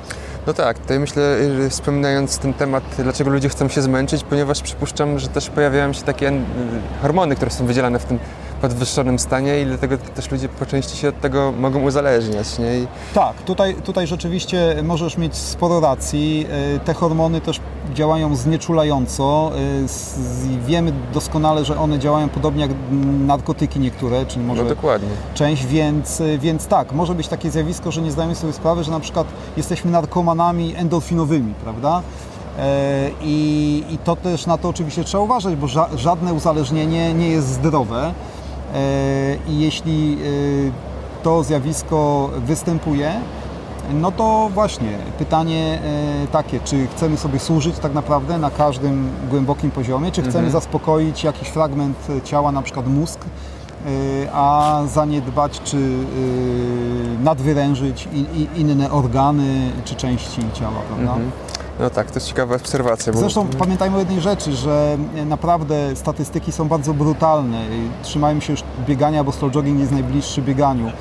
No 0.47 0.53
tak, 0.53 0.79
tutaj 0.79 0.99
myślę, 0.99 1.38
wspominając 1.69 2.38
ten 2.38 2.53
temat, 2.53 2.83
dlaczego 2.99 3.29
ludzie 3.29 3.49
chcą 3.49 3.67
się 3.67 3.81
zmęczyć, 3.81 4.23
ponieważ 4.23 4.61
przypuszczam, 4.61 5.19
że 5.19 5.27
też 5.27 5.49
pojawiają 5.49 5.93
się 5.93 6.01
takie 6.01 6.31
hormony, 7.01 7.35
które 7.35 7.51
są 7.51 7.65
wydzielane 7.65 7.99
w 7.99 8.05
tym 8.05 8.19
podwyższonym 8.61 9.19
stanie 9.19 9.61
i 9.61 9.65
dlatego 9.65 9.97
też 9.97 10.31
ludzie 10.31 10.49
po 10.49 10.65
części 10.65 10.97
się 10.97 11.09
od 11.09 11.21
tego 11.21 11.53
mogą 11.59 11.81
uzależniać. 11.81 12.59
Nie? 12.59 12.79
I... 12.79 12.87
Tak, 13.13 13.41
tutaj, 13.41 13.75
tutaj 13.75 14.07
rzeczywiście 14.07 14.75
możesz 14.83 15.17
mieć 15.17 15.35
sporo 15.35 15.79
racji. 15.79 16.47
E, 16.75 16.79
te 16.79 16.93
hormony 16.93 17.41
też 17.41 17.59
działają 17.93 18.35
znieczulająco. 18.35 19.51
E, 19.55 20.59
wiemy 20.67 20.93
doskonale, 21.13 21.65
że 21.65 21.79
one 21.79 21.99
działają 21.99 22.29
podobnie 22.29 22.61
jak 22.61 22.71
narkotyki 23.27 23.79
niektóre, 23.79 24.25
czyli 24.25 24.45
może 24.45 24.63
no 24.63 24.69
dokładnie. 24.69 25.09
część, 25.33 25.65
więc, 25.65 26.21
e, 26.21 26.37
więc 26.37 26.67
tak, 26.67 26.91
może 26.91 27.15
być 27.15 27.27
takie 27.27 27.51
zjawisko, 27.51 27.91
że 27.91 28.01
nie 28.01 28.11
zdajemy 28.11 28.35
sobie 28.35 28.53
sprawy, 28.53 28.83
że 28.83 28.91
na 28.91 28.99
przykład 28.99 29.27
jesteśmy 29.57 29.91
narkomanami 29.91 30.75
endorfinowymi, 30.75 31.53
prawda? 31.63 32.01
I, 33.21 33.83
I, 33.89 33.97
to 33.97 34.15
też 34.15 34.45
na 34.45 34.57
to 34.57 34.69
oczywiście 34.69 35.03
trzeba 35.03 35.23
uważać, 35.23 35.55
bo 35.55 35.67
ża 35.67 35.89
żadne 35.95 36.33
uzależnienie 36.33 37.13
nie 37.13 37.29
jest 37.29 37.47
zdrowe. 37.47 38.13
I 39.47 39.59
jeśli 39.59 40.17
to 41.23 41.43
zjawisko 41.43 42.29
występuje, 42.38 43.13
no 43.93 44.11
to 44.11 44.49
właśnie 44.53 44.97
pytanie 45.17 45.79
e, 46.23 46.27
takie, 46.27 46.59
czy 46.59 46.88
chcemy 46.88 47.17
sobie 47.17 47.39
służyć 47.39 47.79
tak 47.79 47.93
naprawdę 47.93 48.38
na 48.38 48.51
każdym 48.51 49.09
głębokim 49.29 49.71
poziomie, 49.71 50.11
czy 50.11 50.21
chcemy 50.21 50.45
mhm. 50.45 50.51
zaspokoić 50.51 51.23
jakiś 51.23 51.47
fragment 51.47 52.07
ciała, 52.23 52.51
na 52.51 52.61
przykład 52.61 52.88
mózg, 52.88 53.19
e, 53.25 53.89
a 54.33 54.81
zaniedbać 54.88 55.61
czy 55.63 55.77
e, 55.77 57.23
nadwyrężyć 57.23 58.07
inne 58.55 58.91
organy 58.91 59.71
czy 59.85 59.95
części 59.95 60.41
ciała, 60.53 60.79
prawda? 60.88 61.11
Mhm. 61.11 61.31
No 61.79 61.89
tak, 61.89 62.12
to 62.12 62.15
jest 62.15 62.27
ciekawa 62.27 62.55
obserwacja. 62.55 63.13
Bo... 63.13 63.19
Zresztą 63.19 63.48
pamiętajmy 63.48 63.95
o 63.95 64.00
jednej 64.00 64.21
rzeczy, 64.21 64.53
że 64.53 64.98
naprawdę 65.25 65.95
statystyki 65.95 66.51
są 66.51 66.67
bardzo 66.67 66.93
brutalne. 66.93 67.62
Trzymajmy 68.03 68.41
się 68.41 68.53
już 68.53 68.63
biegania, 68.88 69.24
bo 69.24 69.31
slow 69.31 69.51
jogging 69.51 69.79
jest 69.79 69.91
najbliższy 69.91 70.41
bieganiu 70.41 70.91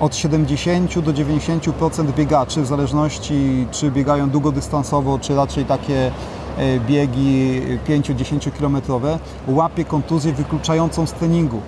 od 0.00 0.16
70 0.16 0.98
do 0.98 1.12
90% 1.12 2.12
biegaczy, 2.12 2.62
w 2.62 2.66
zależności 2.66 3.66
czy 3.70 3.90
biegają 3.90 4.30
długodystansowo, 4.30 5.18
czy 5.18 5.34
raczej 5.34 5.64
takie 5.64 6.12
e, 6.58 6.80
biegi 6.80 7.62
5-10 7.88 8.52
kilometrowe, 8.52 9.18
łapie 9.48 9.84
kontuzję 9.84 10.32
wykluczającą 10.32 11.06
z 11.06 11.12
treningu. 11.12 11.60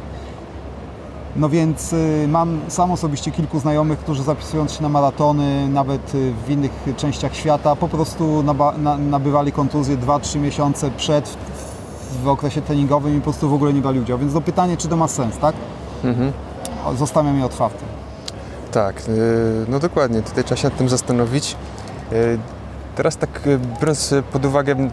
No 1.37 1.49
więc 1.49 1.93
y, 1.93 2.27
mam 2.29 2.61
sam 2.69 2.91
osobiście 2.91 3.31
kilku 3.31 3.61
znajomych, 3.61 3.99
którzy 3.99 4.23
zapisując 4.23 4.73
się 4.73 4.83
na 4.83 4.89
maratony, 4.89 5.69
nawet 5.69 6.15
y, 6.15 6.33
w 6.47 6.51
innych 6.51 6.73
częściach 6.97 7.35
świata, 7.35 7.77
po 7.77 7.89
prostu 7.89 8.45
nabywali 8.99 9.53
kontuzję 9.53 9.97
2-3 9.97 10.39
miesiące 10.39 10.91
przed, 10.91 11.37
w 12.25 12.29
okresie 12.29 12.63
treningowym 12.63 13.17
i 13.17 13.19
po 13.19 13.25
prostu 13.25 13.49
w 13.49 13.55
ogóle 13.55 13.73
nie 13.73 13.81
brali 13.81 14.01
udziału. 14.01 14.21
Więc 14.21 14.33
do 14.33 14.41
pytania, 14.41 14.77
czy 14.77 14.89
to 14.89 14.97
ma 14.97 15.09
sens, 15.09 15.39
tak? 15.39 15.55
Mhm. 16.05 16.33
Zostawiam 16.97 17.39
je 17.39 17.45
otwarte. 17.45 17.85
Tak, 18.73 19.03
y, 19.09 19.67
no 19.69 19.79
dokładnie, 19.79 20.23
tutaj 20.23 20.45
trzeba 20.45 20.61
się 20.61 20.69
nad 20.69 20.79
tym 20.79 20.89
zastanowić. 20.89 21.57
Teraz 22.97 23.17
tak 23.17 23.47
y, 23.47 23.59
biorąc 23.81 24.15
pod 24.33 24.45
uwagę 24.45 24.91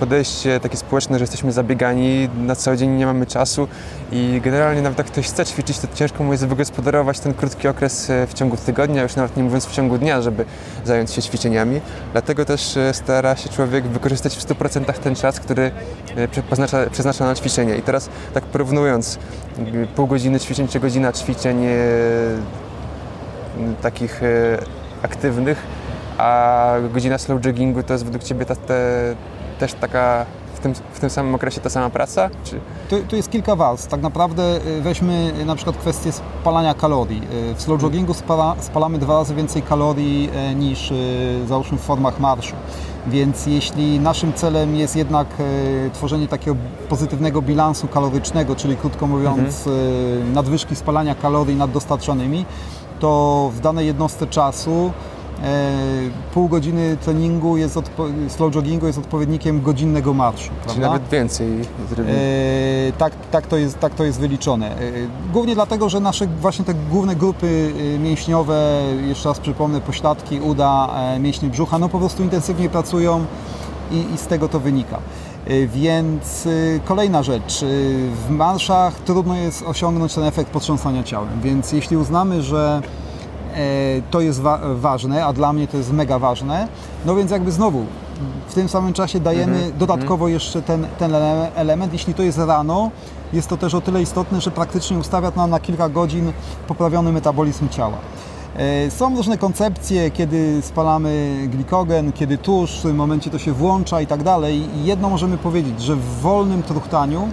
podejście 0.00 0.60
takie 0.60 0.76
społeczne, 0.76 1.18
że 1.18 1.22
jesteśmy 1.22 1.52
zabiegani, 1.52 2.28
na 2.38 2.56
co 2.56 2.76
dzień 2.76 2.90
nie 2.90 3.06
mamy 3.06 3.26
czasu 3.26 3.68
i 4.12 4.40
generalnie 4.44 4.82
nawet 4.82 4.98
jak 4.98 5.06
ktoś 5.06 5.28
chce 5.28 5.46
ćwiczyć, 5.46 5.78
to 5.78 5.88
ciężko 5.94 6.24
mu 6.24 6.32
jest 6.32 6.46
wygospodarować 6.46 7.20
ten 7.20 7.34
krótki 7.34 7.68
okres 7.68 8.12
w 8.26 8.34
ciągu 8.34 8.56
tygodnia, 8.56 9.02
już 9.02 9.16
nawet 9.16 9.36
nie 9.36 9.42
mówiąc 9.42 9.66
w 9.66 9.72
ciągu 9.72 9.98
dnia, 9.98 10.22
żeby 10.22 10.44
zająć 10.84 11.10
się 11.10 11.22
ćwiczeniami. 11.22 11.80
Dlatego 12.12 12.44
też 12.44 12.78
stara 12.92 13.36
się 13.36 13.48
człowiek 13.48 13.86
wykorzystać 13.86 14.36
w 14.36 14.46
100% 14.46 14.92
ten 14.92 15.14
czas, 15.14 15.40
który 15.40 15.70
przeznacza, 16.48 16.90
przeznacza 16.90 17.24
na 17.24 17.34
ćwiczenie. 17.34 17.76
I 17.76 17.82
teraz 17.82 18.08
tak 18.34 18.44
porównując 18.44 19.18
pół 19.96 20.06
godziny 20.06 20.40
ćwiczeń 20.40 20.68
czy 20.68 20.80
godzina 20.80 21.12
ćwiczeń 21.12 21.66
takich 23.82 24.22
e, 24.22 24.58
aktywnych, 25.02 25.62
a 26.18 26.74
godzina 26.94 27.18
slow 27.18 27.40
joggingu 27.44 27.82
to 27.82 27.92
jest 27.92 28.04
według 28.04 28.24
Ciebie 28.24 28.44
ta, 28.44 28.56
te, 28.56 29.14
też 29.58 29.74
taka 29.74 30.26
w 30.54 30.60
tym, 30.60 30.74
w 30.92 31.00
tym 31.00 31.10
samym 31.10 31.34
okresie 31.34 31.60
ta 31.60 31.70
sama 31.70 31.90
praca? 31.90 32.30
Czy... 32.44 32.60
Tu, 32.90 32.96
tu, 33.08 33.16
jest 33.16 33.30
kilka 33.30 33.56
warstw. 33.56 33.88
Tak 33.88 34.02
naprawdę 34.02 34.42
e, 34.42 34.80
weźmy 34.80 35.32
na 35.46 35.54
przykład 35.54 35.76
kwestię 35.76 36.12
spalania 36.12 36.74
kalorii. 36.74 37.22
E, 37.50 37.54
w 37.54 37.62
slow 37.62 37.82
joggingu 37.82 38.14
spala, 38.14 38.56
spalamy 38.60 38.98
dwa 38.98 39.18
razy 39.18 39.34
więcej 39.34 39.62
kalorii 39.62 40.30
niż 40.56 40.92
załóżmy 41.46 41.78
w 41.78 41.80
formach 41.80 42.20
marszu. 42.20 42.54
Więc 43.06 43.46
jeśli 43.46 44.00
naszym 44.00 44.32
celem 44.32 44.76
jest 44.76 44.96
jednak 44.96 45.26
tworzenie 45.92 46.28
takiego 46.28 46.56
pozytywnego 46.88 47.42
bilansu 47.42 47.88
kalorycznego, 47.88 48.56
czyli 48.56 48.76
krótko 48.76 49.06
mówiąc 49.06 49.66
mhm. 49.66 50.32
nadwyżki 50.32 50.76
spalania 50.76 51.14
kalorii 51.14 51.56
nad 51.56 51.70
dostarczonymi, 51.70 52.44
to 53.00 53.50
w 53.54 53.60
danej 53.60 53.86
jednostce 53.86 54.26
czasu 54.26 54.92
pół 56.34 56.48
godziny 56.48 56.96
treningu 57.04 57.56
jest 57.56 57.78
slow 58.28 58.54
joggingu 58.54 58.86
jest 58.86 58.98
odpowiednikiem 58.98 59.62
godzinnego 59.62 60.14
marszu. 60.14 60.50
Prawda? 60.50 60.72
Czyli 60.72 60.80
nawet 60.80 61.08
więcej 61.08 61.48
e, 61.58 62.92
tak, 62.98 63.12
tak, 63.30 63.46
to 63.46 63.56
jest, 63.56 63.78
tak 63.78 63.94
to 63.94 64.04
jest 64.04 64.20
wyliczone. 64.20 64.70
E, 64.70 64.76
głównie 65.32 65.54
dlatego, 65.54 65.88
że 65.88 66.00
nasze 66.00 66.26
właśnie 66.26 66.64
te 66.64 66.74
główne 66.74 67.16
grupy 67.16 67.72
e, 67.94 67.98
mięśniowe, 67.98 68.82
jeszcze 69.08 69.28
raz 69.28 69.40
przypomnę, 69.40 69.80
pośladki, 69.80 70.40
uda, 70.40 70.88
e, 70.94 71.18
mięśnie 71.18 71.48
brzucha, 71.48 71.78
no 71.78 71.88
po 71.88 71.98
prostu 71.98 72.22
intensywnie 72.22 72.68
pracują 72.68 73.24
i, 73.90 74.14
i 74.14 74.18
z 74.18 74.26
tego 74.26 74.48
to 74.48 74.60
wynika. 74.60 74.98
E, 75.48 75.66
więc 75.66 76.46
e, 76.46 76.80
kolejna 76.84 77.22
rzecz, 77.22 77.62
e, 77.62 77.66
w 78.26 78.30
marszach 78.30 78.94
trudno 78.94 79.36
jest 79.36 79.62
osiągnąć 79.62 80.14
ten 80.14 80.24
efekt 80.24 80.50
potrząsania 80.50 81.02
ciałem, 81.02 81.40
więc 81.40 81.72
jeśli 81.72 81.96
uznamy, 81.96 82.42
że 82.42 82.82
to 84.10 84.20
jest 84.20 84.40
wa 84.40 84.60
ważne, 84.74 85.26
a 85.26 85.32
dla 85.32 85.52
mnie 85.52 85.68
to 85.68 85.76
jest 85.76 85.92
mega 85.92 86.18
ważne, 86.18 86.68
no 87.06 87.14
więc 87.14 87.30
jakby 87.30 87.52
znowu 87.52 87.84
w 88.48 88.54
tym 88.54 88.68
samym 88.68 88.92
czasie 88.92 89.20
dajemy 89.20 89.56
mhm, 89.56 89.78
dodatkowo 89.78 90.24
mhm. 90.24 90.32
jeszcze 90.32 90.62
ten, 90.62 90.86
ten 90.98 91.14
element. 91.54 91.92
Jeśli 91.92 92.14
to 92.14 92.22
jest 92.22 92.38
rano, 92.38 92.90
jest 93.32 93.48
to 93.48 93.56
też 93.56 93.74
o 93.74 93.80
tyle 93.80 94.02
istotne, 94.02 94.40
że 94.40 94.50
praktycznie 94.50 94.98
ustawia 94.98 95.32
nam 95.36 95.50
na 95.50 95.60
kilka 95.60 95.88
godzin 95.88 96.32
poprawiony 96.68 97.12
metabolizm 97.12 97.68
ciała. 97.68 97.96
E, 98.56 98.90
są 98.90 99.16
różne 99.16 99.38
koncepcje, 99.38 100.10
kiedy 100.10 100.62
spalamy 100.62 101.36
glikogen, 101.50 102.12
kiedy 102.12 102.38
tłuszcz, 102.38 102.78
w 102.78 102.82
tym 102.82 102.96
momencie 102.96 103.30
to 103.30 103.38
się 103.38 103.52
włącza 103.52 104.00
i 104.00 104.06
tak 104.06 104.22
dalej. 104.22 104.62
Jedno 104.84 105.08
możemy 105.10 105.38
powiedzieć, 105.38 105.82
że 105.82 105.96
w 105.96 106.20
wolnym 106.20 106.62
truchtaniu 106.62 107.28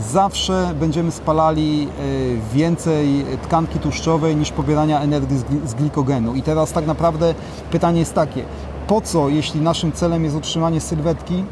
zawsze 0.00 0.74
będziemy 0.80 1.10
spalali 1.10 1.88
e, 1.88 2.54
więcej 2.54 3.24
tkanki 3.42 3.78
tłuszczowej 3.78 4.36
niż 4.36 4.50
pobierania 4.50 5.00
energii 5.00 5.38
z 5.66 5.74
glikogenu. 5.74 6.34
I 6.34 6.42
teraz 6.42 6.72
tak 6.72 6.86
naprawdę 6.86 7.34
pytanie 7.70 8.00
jest 8.00 8.14
takie, 8.14 8.44
po 8.86 9.00
co, 9.00 9.28
jeśli 9.28 9.60
naszym 9.60 9.92
celem 9.92 10.24
jest 10.24 10.36
utrzymanie 10.36 10.80
sylwetki, 10.80 11.44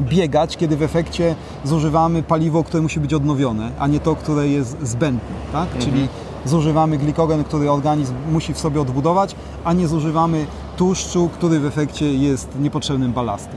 biegać, 0.00 0.56
kiedy 0.56 0.76
w 0.76 0.82
efekcie 0.82 1.34
zużywamy 1.64 2.22
paliwo, 2.22 2.64
które 2.64 2.82
musi 2.82 3.00
być 3.00 3.14
odnowione, 3.14 3.70
a 3.78 3.86
nie 3.86 4.00
to, 4.00 4.16
które 4.16 4.48
jest 4.48 4.76
zbędne, 4.82 5.20
tak? 5.52 5.64
Mhm. 5.64 5.84
Czyli 5.84 6.08
zużywamy 6.44 6.98
glikogen, 6.98 7.44
który 7.44 7.70
organizm 7.70 8.14
musi 8.32 8.54
w 8.54 8.58
sobie 8.58 8.80
odbudować, 8.80 9.34
a 9.64 9.72
nie 9.72 9.88
zużywamy 9.88 10.46
tłuszczu, 10.76 11.28
który 11.32 11.60
w 11.60 11.66
efekcie 11.66 12.14
jest 12.14 12.48
niepotrzebnym 12.60 13.12
balastem. 13.12 13.56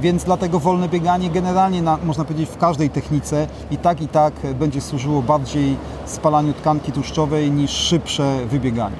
Więc 0.00 0.24
dlatego 0.24 0.60
wolne 0.60 0.88
bieganie 0.88 1.30
generalnie, 1.30 1.82
na, 1.82 1.98
można 2.04 2.24
powiedzieć, 2.24 2.50
w 2.50 2.56
każdej 2.56 2.90
technice 2.90 3.46
i 3.70 3.76
tak 3.76 4.00
i 4.00 4.08
tak 4.08 4.34
będzie 4.58 4.80
służyło 4.80 5.22
bardziej 5.22 5.76
spalaniu 6.06 6.52
tkanki 6.52 6.92
tłuszczowej 6.92 7.50
niż 7.50 7.70
szybsze 7.70 8.46
wybieganie. 8.46 8.96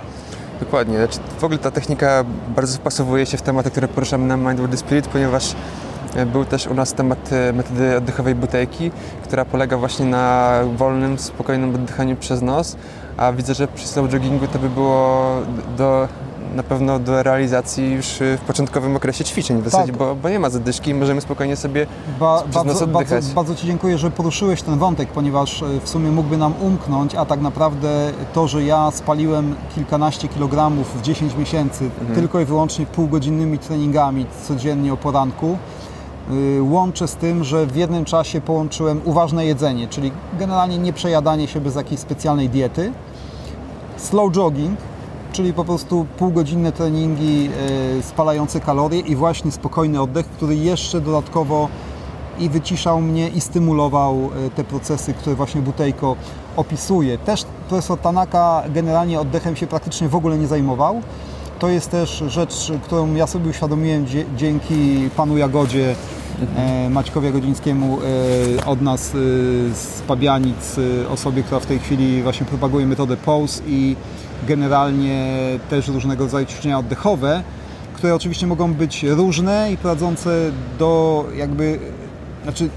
Dokładnie. 0.61 0.97
Znaczy, 0.97 1.19
w 1.39 1.45
ogóle 1.45 1.59
ta 1.59 1.71
technika 1.71 2.25
bardzo 2.57 2.77
wpasowuje 2.77 3.27
się 3.27 3.37
w 3.37 3.43
tematy, 3.43 3.71
które 3.71 3.89
poruszamy 3.89 4.27
na 4.27 4.37
Mind 4.37 4.61
Body 4.61 4.77
Spirit, 4.77 5.09
ponieważ 5.09 5.55
e, 6.15 6.27
był 6.27 6.45
też 6.45 6.67
u 6.67 6.75
nas 6.75 6.93
temat 6.93 7.33
e, 7.33 7.53
metody 7.53 7.97
oddechowej 7.97 8.35
butelki, 8.35 8.91
która 9.25 9.45
polega 9.45 9.77
właśnie 9.77 10.07
na 10.07 10.55
wolnym, 10.77 11.19
spokojnym 11.19 11.75
oddychaniu 11.75 12.17
przez 12.17 12.43
nos, 12.43 12.77
a 13.17 13.33
widzę, 13.33 13.55
że 13.55 13.69
przy 13.69 13.89
slow 13.89 14.13
joggingu 14.13 14.47
to 14.47 14.59
by 14.59 14.69
było 14.69 15.37
do, 15.77 16.09
na 16.55 16.63
pewno 16.63 16.99
do 16.99 17.23
realizacji 17.23 17.93
już 17.93 18.07
w 18.21 18.41
początkowym 18.47 18.97
okresie 18.97 19.25
ćwiczeń 19.25 19.61
w 19.61 19.65
zasadzie, 19.65 19.93
tak. 19.93 19.99
bo, 19.99 20.15
bo, 20.15 20.29
nie 20.29 20.39
ma 20.39 20.51
zadyszki 20.51 20.91
i 20.91 20.95
możemy 20.95 21.21
spokojnie 21.21 21.57
sobie 21.57 21.87
ba, 22.21 22.43
bardzo, 22.55 22.87
bardzo, 22.87 23.17
bardzo, 23.35 23.55
Ci 23.55 23.67
dziękuję, 23.67 23.99
że 23.99 24.11
poruszyłeś 24.11 24.63
ten 24.63 24.79
wątek, 24.79 25.09
ponieważ 25.09 25.63
e, 25.63 25.67
w 25.85 25.89
sumie 25.89 26.11
mógłby 26.11 26.37
nam 26.37 26.55
umknąć, 26.61 27.15
a 27.15 27.25
tak 27.25 27.41
naprawdę 27.41 28.13
to, 28.33 28.49
że 28.49 28.65
ja 28.65 28.91
spaliłem 28.91 29.55
kilkanaście 29.75 30.29
kilogramów 30.29 30.99
w 30.99 31.03
10 31.03 31.37
miesięcy 31.37 31.85
mhm. 31.85 32.15
tylko 32.15 32.41
i 32.41 32.45
wyłącznie 32.45 32.87
półgodzinnymi 32.87 33.59
treningami 33.59 34.27
codziennie 34.49 34.93
o 34.93 34.97
poranku, 34.97 35.59
y, 36.31 36.63
łączę 36.63 37.09
z 37.09 37.17
tym, 37.17 37.45
że 37.45 37.67
w 37.67 37.77
jednym 37.77 38.05
czasie 38.05 38.41
połączyłem 38.41 39.01
uważne 39.05 39.47
jedzenie, 39.47 39.89
czyli 39.89 40.13
generalnie 40.39 40.79
nie 40.79 40.93
przejadanie 40.93 41.49
się 41.49 41.61
bez 41.61 41.75
jakiejś 41.75 42.01
specjalnej 42.01 42.49
diety, 42.49 42.93
slow 43.97 44.33
jogging, 44.33 44.81
czyli 45.35 45.53
po 45.53 45.65
prostu 45.65 46.07
półgodzinne 46.19 46.73
treningi 46.73 47.51
e, 47.99 48.03
spalające 48.03 48.61
kalorie 48.61 49.01
i 49.01 49.17
właśnie 49.17 49.53
spokojny 49.53 50.01
oddech, 50.01 50.27
który 50.27 50.57
jeszcze 50.57 51.01
dodatkowo 51.01 51.69
i 52.39 52.49
wyciszał 52.49 53.01
mnie 53.01 53.29
i 53.29 53.41
stymulował 53.41 54.15
e, 54.47 54.51
te 54.51 54.65
procesy, 54.65 55.15
które 55.15 55.37
właśnie 55.37 55.63
Butejko 55.63 56.17
opisuje. 56.57 57.19
Też 57.19 57.45
profesor 57.69 57.99
Tanaka 57.99 58.63
generalnie 58.69 59.21
oddechem 59.21 59.57
się 59.57 59.67
praktycznie 59.67 60.09
w 60.09 60.15
ogóle 60.15 60.39
nie 60.39 60.47
zajmował. 60.47 61.01
To 61.59 61.69
jest 61.69 61.91
też 61.91 62.25
rzecz, 62.29 62.73
którą 62.83 63.15
ja 63.15 63.27
sobie 63.27 63.51
uświadomiłem 63.51 64.07
dzięki 64.37 65.11
panu 65.17 65.39
Jagodzie, 65.39 65.95
Maćkowi 66.91 67.27
Jagodzińskiemu 67.27 67.99
od 68.67 68.83
nas 68.83 69.11
z 69.75 70.03
Pabianic, 70.07 70.77
osobie, 71.11 71.43
która 71.43 71.61
w 71.61 71.67
tej 71.67 71.79
chwili 71.79 72.23
właśnie 72.23 72.47
propaguje 72.47 72.87
metodę 72.87 73.17
POSE 73.17 73.63
i 73.67 73.97
generalnie 74.49 75.37
też 75.71 75.89
różnego 75.89 76.25
rodzaju 76.25 76.47
ćwiczenia 76.47 76.79
oddechowe, 76.79 77.43
które 77.95 78.15
oczywiście 78.15 78.47
mogą 78.47 78.75
być 78.75 79.03
różne 79.03 79.73
i 79.73 79.77
prowadzące 79.77 80.51
do 80.79 81.25
jakby, 81.37 81.79
znaczy 82.43 82.69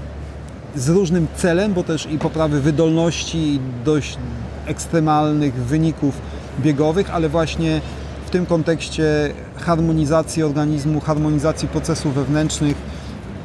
z 0.76 0.88
różnym 0.88 1.26
celem, 1.36 1.74
bo 1.74 1.82
też 1.82 2.06
i 2.06 2.18
poprawy 2.18 2.60
wydolności 2.60 3.38
i 3.38 3.60
dość 3.84 4.18
ekstremalnych 4.66 5.54
wyników 5.54 6.20
biegowych, 6.60 7.10
ale 7.10 7.28
właśnie 7.28 7.80
w 8.26 8.30
tym 8.30 8.46
kontekście 8.46 9.04
harmonizacji 9.56 10.42
organizmu, 10.42 11.00
harmonizacji 11.00 11.68
procesów 11.68 12.14
wewnętrznych, 12.14 12.76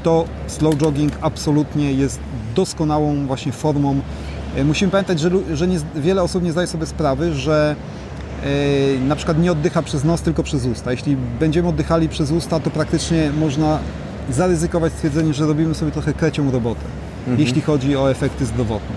to 0.03 0.25
slow 0.47 0.75
jogging 0.77 1.13
absolutnie 1.21 1.93
jest 1.93 2.19
doskonałą 2.55 3.27
właśnie 3.27 3.51
formą. 3.51 4.01
E, 4.55 4.63
musimy 4.63 4.91
pamiętać, 4.91 5.19
że, 5.19 5.29
że 5.53 5.67
nie, 5.67 5.79
wiele 5.95 6.23
osób 6.23 6.43
nie 6.43 6.51
zdaje 6.51 6.67
sobie 6.67 6.85
sprawy, 6.85 7.33
że 7.33 7.75
e, 8.43 8.99
na 8.99 9.15
przykład 9.15 9.39
nie 9.39 9.51
oddycha 9.51 9.81
przez 9.81 10.03
nos, 10.03 10.21
tylko 10.21 10.43
przez 10.43 10.65
usta. 10.65 10.91
Jeśli 10.91 11.17
będziemy 11.39 11.67
oddychali 11.67 12.09
przez 12.09 12.31
usta, 12.31 12.59
to 12.59 12.69
praktycznie 12.69 13.31
można 13.39 13.79
zaryzykować 14.29 14.93
stwierdzenie, 14.93 15.33
że 15.33 15.45
robimy 15.45 15.75
sobie 15.75 15.91
trochę 15.91 16.13
krecią 16.13 16.51
robotę, 16.51 16.81
mhm. 17.19 17.39
jeśli 17.39 17.61
chodzi 17.61 17.97
o 17.97 18.11
efekty 18.11 18.45
zdrowotne. 18.45 18.95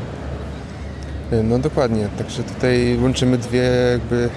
E, 1.31 1.43
no 1.43 1.59
dokładnie, 1.59 2.09
także 2.19 2.43
tutaj 2.43 2.99
łączymy 3.03 3.39
dwie 3.39 3.71
jakby 3.93 4.29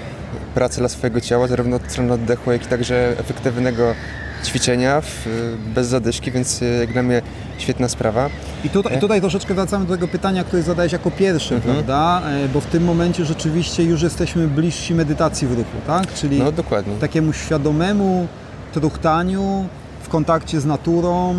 prace 0.54 0.80
dla 0.80 0.88
swojego 0.88 1.20
ciała, 1.20 1.46
zarówno 1.46 1.76
od 1.76 1.82
strony 1.88 2.12
oddechu, 2.12 2.52
jak 2.52 2.64
i 2.64 2.66
także 2.66 3.18
efektywnego 3.18 3.94
ćwiczenia 4.44 5.00
w, 5.00 5.26
bez 5.74 5.86
zadyszki, 5.86 6.30
więc 6.30 6.60
jak 6.80 6.92
dla 6.92 7.02
mnie 7.02 7.22
świetna 7.58 7.88
sprawa. 7.88 8.30
I 8.64 8.70
tutaj, 8.70 8.94
e? 8.94 8.98
tutaj 8.98 9.20
troszeczkę 9.20 9.54
wracamy 9.54 9.86
do 9.86 9.94
tego 9.94 10.08
pytania, 10.08 10.44
które 10.44 10.62
zadałeś 10.62 10.92
jako 10.92 11.10
pierwsze, 11.10 11.54
mhm. 11.54 11.74
prawda? 11.74 12.22
E, 12.28 12.48
bo 12.48 12.60
w 12.60 12.66
tym 12.66 12.84
momencie 12.84 13.24
rzeczywiście 13.24 13.82
już 13.82 14.02
jesteśmy 14.02 14.48
bliżsi 14.48 14.94
medytacji 14.94 15.48
w 15.48 15.52
ruchu, 15.52 15.76
tak? 15.86 16.14
Czyli 16.14 16.38
no, 16.38 16.52
dokładnie. 16.52 16.94
takiemu 16.96 17.32
świadomemu 17.32 18.26
truchtaniu 18.72 19.68
w 20.02 20.08
kontakcie 20.08 20.60
z 20.60 20.66
naturą, 20.66 21.34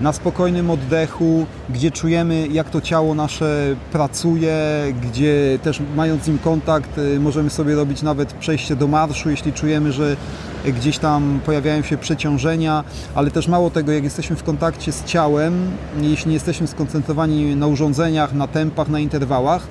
na 0.00 0.12
spokojnym 0.12 0.70
oddechu, 0.70 1.46
gdzie 1.70 1.90
czujemy 1.90 2.48
jak 2.48 2.70
to 2.70 2.80
ciało 2.80 3.14
nasze 3.14 3.76
pracuje, 3.92 4.56
gdzie 5.02 5.58
też 5.62 5.80
mając 5.96 6.24
z 6.24 6.28
nim 6.28 6.38
kontakt 6.38 6.98
y, 6.98 7.20
możemy 7.20 7.50
sobie 7.50 7.74
robić 7.74 8.02
nawet 8.02 8.32
przejście 8.32 8.76
do 8.76 8.86
marszu, 8.86 9.30
jeśli 9.30 9.52
czujemy, 9.52 9.92
że 9.92 10.16
gdzieś 10.64 10.98
tam 10.98 11.40
pojawiają 11.46 11.82
się 11.82 11.98
przeciążenia, 11.98 12.84
ale 13.14 13.30
też 13.30 13.48
mało 13.48 13.70
tego, 13.70 13.92
jak 13.92 14.04
jesteśmy 14.04 14.36
w 14.36 14.42
kontakcie 14.42 14.92
z 14.92 15.04
ciałem, 15.04 15.70
jeśli 16.00 16.28
nie 16.28 16.34
jesteśmy 16.34 16.66
skoncentrowani 16.66 17.56
na 17.56 17.66
urządzeniach, 17.66 18.34
na 18.34 18.46
tempach, 18.46 18.88
na 18.88 19.00
interwałach, 19.00 19.66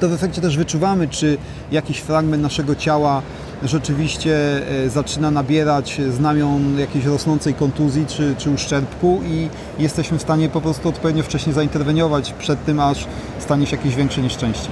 to 0.00 0.08
w 0.08 0.12
efekcie 0.12 0.40
też 0.40 0.56
wyczuwamy, 0.56 1.08
czy 1.08 1.38
jakiś 1.72 1.98
fragment 1.98 2.42
naszego 2.42 2.74
ciała 2.74 3.22
rzeczywiście 3.62 4.36
e, 4.84 4.90
zaczyna 4.90 5.30
nabierać 5.30 6.00
znamion 6.10 6.78
jakiejś 6.78 7.04
rosnącej 7.04 7.54
kontuzji 7.54 8.06
czy, 8.06 8.34
czy 8.38 8.50
uszczerbku 8.50 9.20
i 9.26 9.48
jesteśmy 9.78 10.18
w 10.18 10.22
stanie 10.22 10.48
po 10.48 10.60
prostu 10.60 10.88
odpowiednio 10.88 11.22
wcześnie 11.22 11.52
zainterweniować 11.52 12.32
przed 12.32 12.64
tym, 12.64 12.80
aż 12.80 13.06
stanie 13.38 13.66
się 13.66 13.76
jakieś 13.76 13.94
większe 13.94 14.20
nieszczęście. 14.20 14.68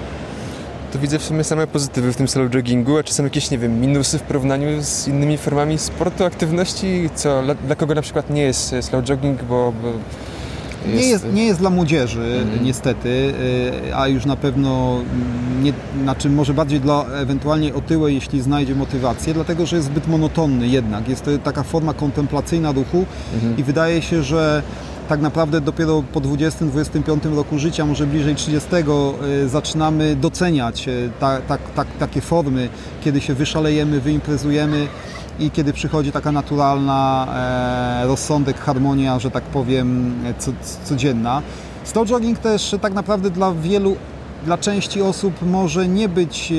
To 0.92 0.98
widzę 0.98 1.18
w 1.18 1.24
sumie 1.24 1.44
same 1.44 1.66
pozytywy 1.66 2.12
w 2.12 2.16
tym 2.16 2.28
slow 2.28 2.54
joggingu, 2.54 2.98
a 2.98 3.02
czy 3.02 3.14
są 3.14 3.24
jakieś, 3.24 3.50
nie 3.50 3.58
wiem, 3.58 3.80
minusy 3.80 4.18
w 4.18 4.22
porównaniu 4.22 4.82
z 4.82 5.08
innymi 5.08 5.38
formami 5.38 5.78
sportu, 5.78 6.24
aktywności? 6.24 7.10
Co, 7.14 7.42
dla, 7.42 7.76
kogo 7.76 7.94
na 7.94 8.02
przykład 8.02 8.30
nie 8.30 8.42
jest 8.42 8.74
slow 8.80 9.04
jogging, 9.04 9.42
bo, 9.42 9.72
bo 9.82 9.92
jest... 10.86 11.02
Nie, 11.02 11.08
jest, 11.08 11.32
nie 11.32 11.46
jest 11.46 11.60
dla 11.60 11.70
młodzieży, 11.70 12.40
mhm. 12.42 12.64
niestety, 12.64 13.08
y, 13.88 13.96
a 13.96 14.08
już 14.08 14.26
na 14.26 14.36
pewno 14.36 15.00
nie, 15.62 15.72
znaczy 16.02 16.30
może 16.30 16.54
bardziej 16.54 16.80
dla 16.80 17.04
ewentualnie 17.04 17.74
otyłej, 17.74 18.14
jeśli 18.14 18.40
znajdzie 18.40 18.74
motywację, 18.74 19.34
dlatego 19.34 19.66
że 19.66 19.76
jest 19.76 19.88
zbyt 19.88 20.08
monotonny 20.08 20.68
jednak. 20.68 21.08
Jest 21.08 21.24
to 21.24 21.30
taka 21.38 21.62
forma 21.62 21.94
kontemplacyjna 21.94 22.72
ruchu 22.72 23.04
mhm. 23.34 23.56
i 23.58 23.62
wydaje 23.62 24.02
się, 24.02 24.22
że 24.22 24.62
tak 25.08 25.20
naprawdę 25.20 25.60
dopiero 25.60 26.02
po 26.12 26.20
20-25 26.20 27.34
roku 27.36 27.58
życia, 27.58 27.86
może 27.86 28.06
bliżej 28.06 28.34
30, 28.34 28.68
y, 29.44 29.48
zaczynamy 29.48 30.16
doceniać 30.16 30.88
y, 30.88 31.10
ta, 31.20 31.40
ta, 31.40 31.58
ta, 31.58 31.84
takie 31.98 32.20
formy, 32.20 32.68
kiedy 33.04 33.20
się 33.20 33.34
wyszalejemy, 33.34 34.00
wyimprezujemy 34.00 34.86
i 35.38 35.50
kiedy 35.50 35.72
przychodzi 35.72 36.12
taka 36.12 36.32
naturalna 36.32 37.26
e, 38.02 38.06
rozsądek, 38.06 38.58
harmonia, 38.58 39.18
że 39.18 39.30
tak 39.30 39.44
powiem, 39.44 40.14
co, 40.38 40.52
codzienna. 40.84 41.42
Slow 41.84 42.08
jogging 42.08 42.38
też 42.38 42.74
tak 42.80 42.92
naprawdę 42.92 43.30
dla 43.30 43.52
wielu, 43.52 43.96
dla 44.44 44.58
części 44.58 45.02
osób 45.02 45.34
może 45.42 45.88
nie 45.88 46.08
być 46.08 46.52
e, 46.52 46.54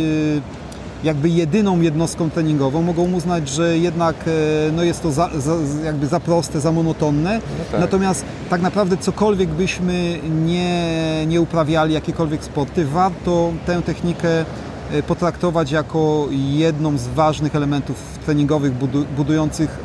jakby 1.03 1.29
jedyną 1.29 1.81
jednostką 1.81 2.29
treningową. 2.29 2.81
Mogą 2.81 3.13
uznać, 3.13 3.49
że 3.49 3.77
jednak 3.77 4.15
e, 4.27 4.71
no 4.71 4.83
jest 4.83 5.03
to 5.03 5.11
za, 5.11 5.29
za, 5.37 5.55
jakby 5.85 6.07
za 6.07 6.19
proste, 6.19 6.59
za 6.59 6.71
monotonne. 6.71 7.35
No 7.59 7.65
tak. 7.71 7.81
Natomiast 7.81 8.25
tak 8.49 8.61
naprawdę 8.61 8.97
cokolwiek 8.97 9.49
byśmy 9.49 10.19
nie, 10.45 11.25
nie 11.27 11.41
uprawiali, 11.41 11.93
jakiekolwiek 11.93 12.43
sporty, 12.43 12.85
warto 12.85 13.51
tę 13.65 13.81
technikę 13.81 14.29
E, 14.29 14.68
potraktować 15.07 15.71
jako 15.71 16.27
jedną 16.31 16.97
z 16.97 17.07
ważnych 17.07 17.55
elementów 17.55 18.19
treningowych 18.25 18.73
budujących 19.17 19.79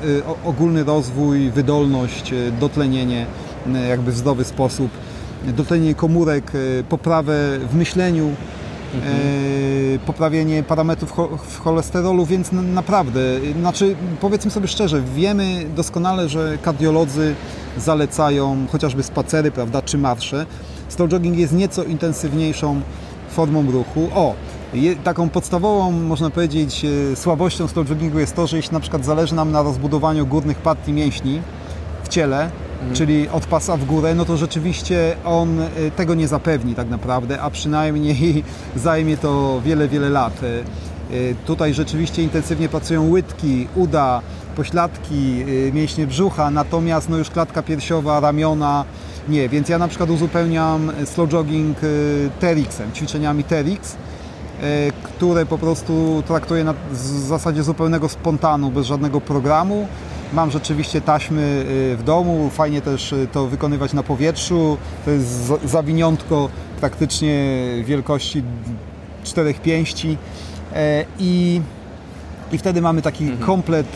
e, 0.44 0.48
ogólny 0.48 0.84
rozwój, 0.84 1.50
wydolność, 1.50 2.32
e, 2.32 2.52
dotlenienie 2.60 3.26
jakby 3.88 4.12
w 4.12 4.16
zdrowy 4.16 4.44
sposób, 4.44 4.90
dotlenienie 5.44 5.94
komórek, 5.94 6.52
poprawę 6.88 7.58
w 7.70 7.74
myśleniu, 7.74 8.30
mhm. 8.94 9.14
poprawienie 10.06 10.62
parametrów 10.62 11.12
cholesterolu, 11.64 12.26
więc 12.26 12.52
naprawdę, 12.52 13.20
znaczy 13.60 13.96
powiedzmy 14.20 14.50
sobie 14.50 14.68
szczerze, 14.68 15.02
wiemy 15.16 15.64
doskonale, 15.76 16.28
że 16.28 16.58
kardiolodzy 16.62 17.34
zalecają 17.78 18.66
chociażby 18.72 19.02
spacery, 19.02 19.50
prawda, 19.50 19.82
czy 19.82 19.98
marsze. 19.98 20.46
Slow 20.88 21.10
jogging 21.10 21.38
jest 21.38 21.52
nieco 21.52 21.84
intensywniejszą 21.84 22.80
formą 23.30 23.70
ruchu. 23.70 24.08
O, 24.14 24.34
taką 25.04 25.28
podstawową, 25.28 25.90
można 25.92 26.30
powiedzieć, 26.30 26.84
e, 27.12 27.16
słabością 27.16 27.68
slow 27.68 27.88
joggingu 27.88 28.18
jest 28.18 28.36
to, 28.36 28.46
że 28.46 28.56
jeśli 28.56 28.72
na 28.72 28.80
przykład 28.80 29.04
zależy 29.04 29.34
nam 29.34 29.52
na 29.52 29.62
rozbudowaniu 29.62 30.26
górnych 30.26 30.58
partii 30.58 30.92
mięśni 30.92 31.40
w 32.04 32.08
ciele, 32.08 32.42
mhm. 32.42 32.94
czyli 32.94 33.28
od 33.28 33.46
pasa 33.46 33.76
w 33.76 33.84
górę, 33.84 34.14
no 34.14 34.24
to 34.24 34.36
rzeczywiście 34.36 35.16
on 35.24 35.60
e, 35.60 35.68
tego 35.96 36.14
nie 36.14 36.28
zapewni 36.28 36.74
tak 36.74 36.88
naprawdę, 36.88 37.40
a 37.40 37.50
przynajmniej 37.50 38.44
zajmie 38.76 39.16
to 39.16 39.60
wiele, 39.64 39.88
wiele 39.88 40.10
lat. 40.10 40.40
E, 40.42 40.64
tutaj 41.46 41.74
rzeczywiście 41.74 42.22
intensywnie 42.22 42.68
pracują 42.68 43.10
łydki, 43.10 43.66
uda, 43.74 44.20
pośladki, 44.56 45.44
mięśnie 45.72 46.06
brzucha, 46.06 46.50
natomiast 46.50 47.08
no 47.08 47.16
już 47.16 47.30
klatka 47.30 47.62
piersiowa, 47.62 48.20
ramiona, 48.20 48.84
nie, 49.28 49.48
więc 49.48 49.68
ja 49.68 49.78
na 49.78 49.88
przykład 49.88 50.10
uzupełniam 50.10 50.92
slow 51.04 51.28
jogging 51.28 51.78
TRX-em, 52.40 52.92
ćwiczeniami 52.92 53.44
E, 53.44 54.13
które 55.02 55.46
po 55.46 55.58
prostu 55.58 56.22
traktuję 56.26 56.64
na 56.64 56.74
zasadzie 57.26 57.62
zupełnego 57.62 58.08
spontanu, 58.08 58.70
bez 58.70 58.86
żadnego 58.86 59.20
programu. 59.20 59.88
Mam 60.32 60.50
rzeczywiście 60.50 61.00
taśmy 61.00 61.66
e, 61.92 61.96
w 61.96 62.02
domu, 62.02 62.50
fajnie 62.50 62.82
też 62.82 63.12
e, 63.12 63.26
to 63.26 63.46
wykonywać 63.46 63.92
na 63.92 64.02
powietrzu. 64.02 64.76
To 65.04 65.10
jest 65.10 65.52
zawiniątko 65.64 66.48
praktycznie 66.80 67.58
wielkości 67.84 68.42
czterech 69.24 69.62
pięści 69.62 70.18
i, 71.18 71.60
i 72.52 72.58
wtedy 72.58 72.80
mamy 72.80 73.02
taki 73.02 73.24
mhm. 73.24 73.46
komplet 73.46 73.86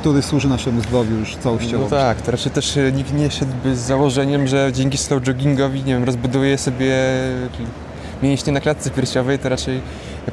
który 0.00 0.22
służy 0.22 0.48
naszemu 0.48 0.80
zdrowiu 0.80 1.16
już 1.16 1.36
całościowo. 1.36 1.84
No 1.84 1.90
tak, 1.90 2.22
to 2.22 2.30
raczej 2.30 2.52
też 2.52 2.78
nikt 2.92 3.14
nie 3.14 3.30
szedłby 3.30 3.76
z 3.76 3.78
założeniem, 3.78 4.46
że 4.46 4.70
dzięki 4.72 4.98
slow 4.98 5.26
joggingowi, 5.26 5.84
nie 5.84 5.94
wiem, 5.94 6.04
rozbuduje 6.04 6.58
sobie 6.58 6.94
mięśnie 8.22 8.52
na 8.52 8.60
klatce 8.60 8.90
piersiowej, 8.90 9.38
to 9.38 9.48
raczej 9.48 9.80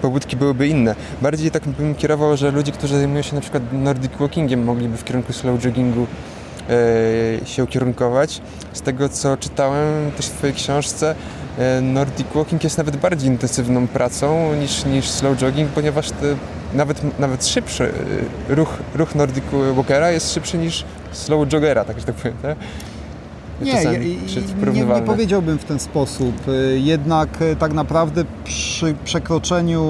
pobudki 0.02 0.36
byłyby 0.36 0.68
inne. 0.68 0.96
Bardziej 1.22 1.52
tak 1.52 1.68
bym 1.68 1.96
kierował, 1.96 2.38
że 2.38 2.52
ludzie, 2.52 2.72
którzy 2.72 2.98
zajmują 2.98 3.22
się 3.22 3.36
na 3.36 3.42
przykład 3.42 3.64
Nordic 3.74 4.12
Walkingiem, 4.20 4.64
mogliby 4.64 4.98
w 4.98 5.04
kierunku 5.04 5.34
slow 5.34 5.66
joggingu 5.66 6.08
e, 6.70 7.46
się 7.46 7.64
ukierunkować. 7.64 8.42
Z 8.74 8.82
tego, 8.82 9.10
co 9.10 9.38
czytałem 9.38 10.12
też 10.12 10.26
w 10.26 10.32
Twojej 10.32 10.56
książce, 10.56 11.16
e, 11.58 11.82
Nordic 11.82 12.28
Walking 12.36 12.64
jest 12.64 12.78
nawet 12.78 12.98
bardziej 12.98 13.30
intensywną 13.30 13.88
pracą 13.88 14.56
niż, 14.56 14.86
niż 14.86 15.10
slow 15.10 15.38
jogging, 15.38 15.70
ponieważ 15.70 16.10
nawet, 16.74 17.20
nawet 17.20 17.48
szybszy 17.48 17.92
e, 18.50 18.56
ruch, 18.56 18.78
ruch 18.96 19.16
Nordic 19.16 19.44
Walkera 19.76 20.12
jest 20.12 20.34
szybszy 20.34 20.58
niż 20.58 20.84
slow 21.12 21.48
joggera, 21.54 21.86
tak 21.86 22.00
że 22.00 22.06
tak 22.06 22.16
powiem. 22.16 22.38
Tak? 22.42 22.58
Nie, 23.64 23.86
nie, 24.74 24.86
nie, 24.86 25.02
powiedziałbym 25.02 25.58
w 25.58 25.64
ten 25.64 25.80
sposób. 25.80 26.36
E, 26.48 26.78
jednak 26.78 27.42
e, 27.42 27.56
tak 27.56 27.74
naprawdę 27.74 28.26
przy 28.44 28.96
przekroczeniu 29.04 29.84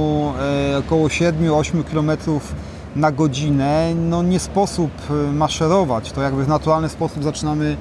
e, 0.74 0.78
około 0.78 1.08
7-8 1.08 1.84
km 1.84 2.12
na 2.96 3.12
godzinę 3.12 3.96
no 3.96 4.24
nie 4.24 4.40
sposób 4.40 4.92
maszerować. 5.34 6.12
To 6.12 6.22
jakby 6.22 6.44
w 6.44 6.48
naturalny 6.48 6.90
sposób 6.90 7.24
zaczynamy 7.24 7.78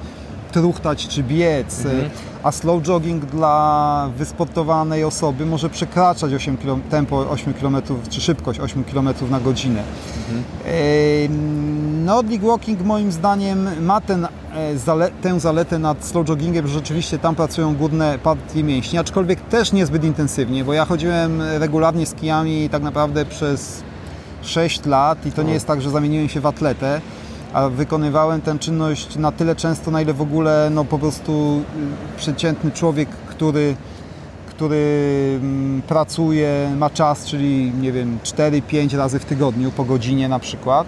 truchtać 0.53 1.07
czy 1.07 1.23
biec, 1.23 1.85
Mhm. 1.85 2.09
a 2.43 2.51
slow 2.51 2.81
jogging 2.83 3.25
dla 3.25 4.09
wysportowanej 4.17 5.03
osoby 5.03 5.45
może 5.45 5.69
przekraczać 5.69 6.33
8 6.33 6.57
km, 6.57 6.81
tempo 6.81 7.29
8 7.29 7.53
km 7.53 7.77
czy 8.09 8.21
szybkość 8.21 8.59
8 8.59 8.83
km 8.83 9.09
na 9.29 9.39
godzinę. 9.39 9.83
Em, 10.65 12.05
Nordic 12.05 12.41
Walking 12.41 12.81
moim 12.85 13.11
zdaniem 13.11 13.69
ma 13.85 14.01
ten, 14.01 14.27
e, 14.55 14.77
zale, 14.77 15.11
tę 15.21 15.39
zaletę 15.39 15.79
nad 15.79 16.05
slow 16.05 16.29
joggingiem, 16.29 16.67
że 16.67 16.73
rzeczywiście 16.73 17.19
tam 17.19 17.35
pracują 17.35 17.75
górne 17.75 18.19
partie 18.23 18.63
mięśni, 18.63 18.99
aczkolwiek 18.99 19.41
też 19.41 19.71
niezbyt 19.73 20.03
intensywnie, 20.03 20.63
bo 20.63 20.73
ja 20.73 20.85
chodziłem 20.85 21.41
regularnie 21.41 22.05
z 22.05 22.13
kijami 22.13 22.69
tak 22.69 22.83
naprawdę 22.83 23.25
przez 23.25 23.83
6 24.41 24.85
lat 24.85 25.25
i 25.25 25.31
to 25.31 25.43
nie 25.43 25.53
jest 25.53 25.67
tak, 25.67 25.81
że 25.81 25.89
zamieniłem 25.89 26.29
się 26.29 26.39
w 26.41 26.45
atletę, 26.45 27.01
a 27.53 27.69
wykonywałem 27.69 28.41
tę 28.41 28.59
czynność 28.59 29.15
na 29.15 29.31
tyle 29.31 29.55
często, 29.55 29.91
na 29.91 30.01
ile 30.01 30.13
w 30.13 30.21
ogóle 30.21 30.69
no, 30.71 30.85
po 30.85 30.99
prostu 30.99 31.61
y, 32.15 32.17
przeciętny 32.17 32.71
człowiek, 32.71 33.09
który 33.09 33.75
który 34.55 35.39
mm, 35.41 35.81
pracuje, 35.81 36.75
ma 36.77 36.89
czas, 36.89 37.25
czyli 37.25 37.71
nie 37.81 37.91
wiem, 37.91 38.17
4-5 38.23 38.97
razy 38.97 39.19
w 39.19 39.25
tygodniu 39.25 39.71
po 39.71 39.83
godzinie 39.83 40.29
na 40.29 40.39
przykład. 40.39 40.87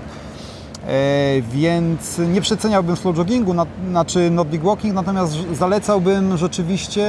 E, 0.87 1.41
więc 1.41 2.17
nie 2.33 2.41
przeceniałbym 2.41 2.95
slow 2.95 3.17
joggingu, 3.17 3.53
na, 3.53 3.65
znaczy 3.89 4.31
Nordic 4.31 4.61
walking, 4.61 4.95
natomiast 4.95 5.33
zalecałbym 5.53 6.37
rzeczywiście 6.37 7.05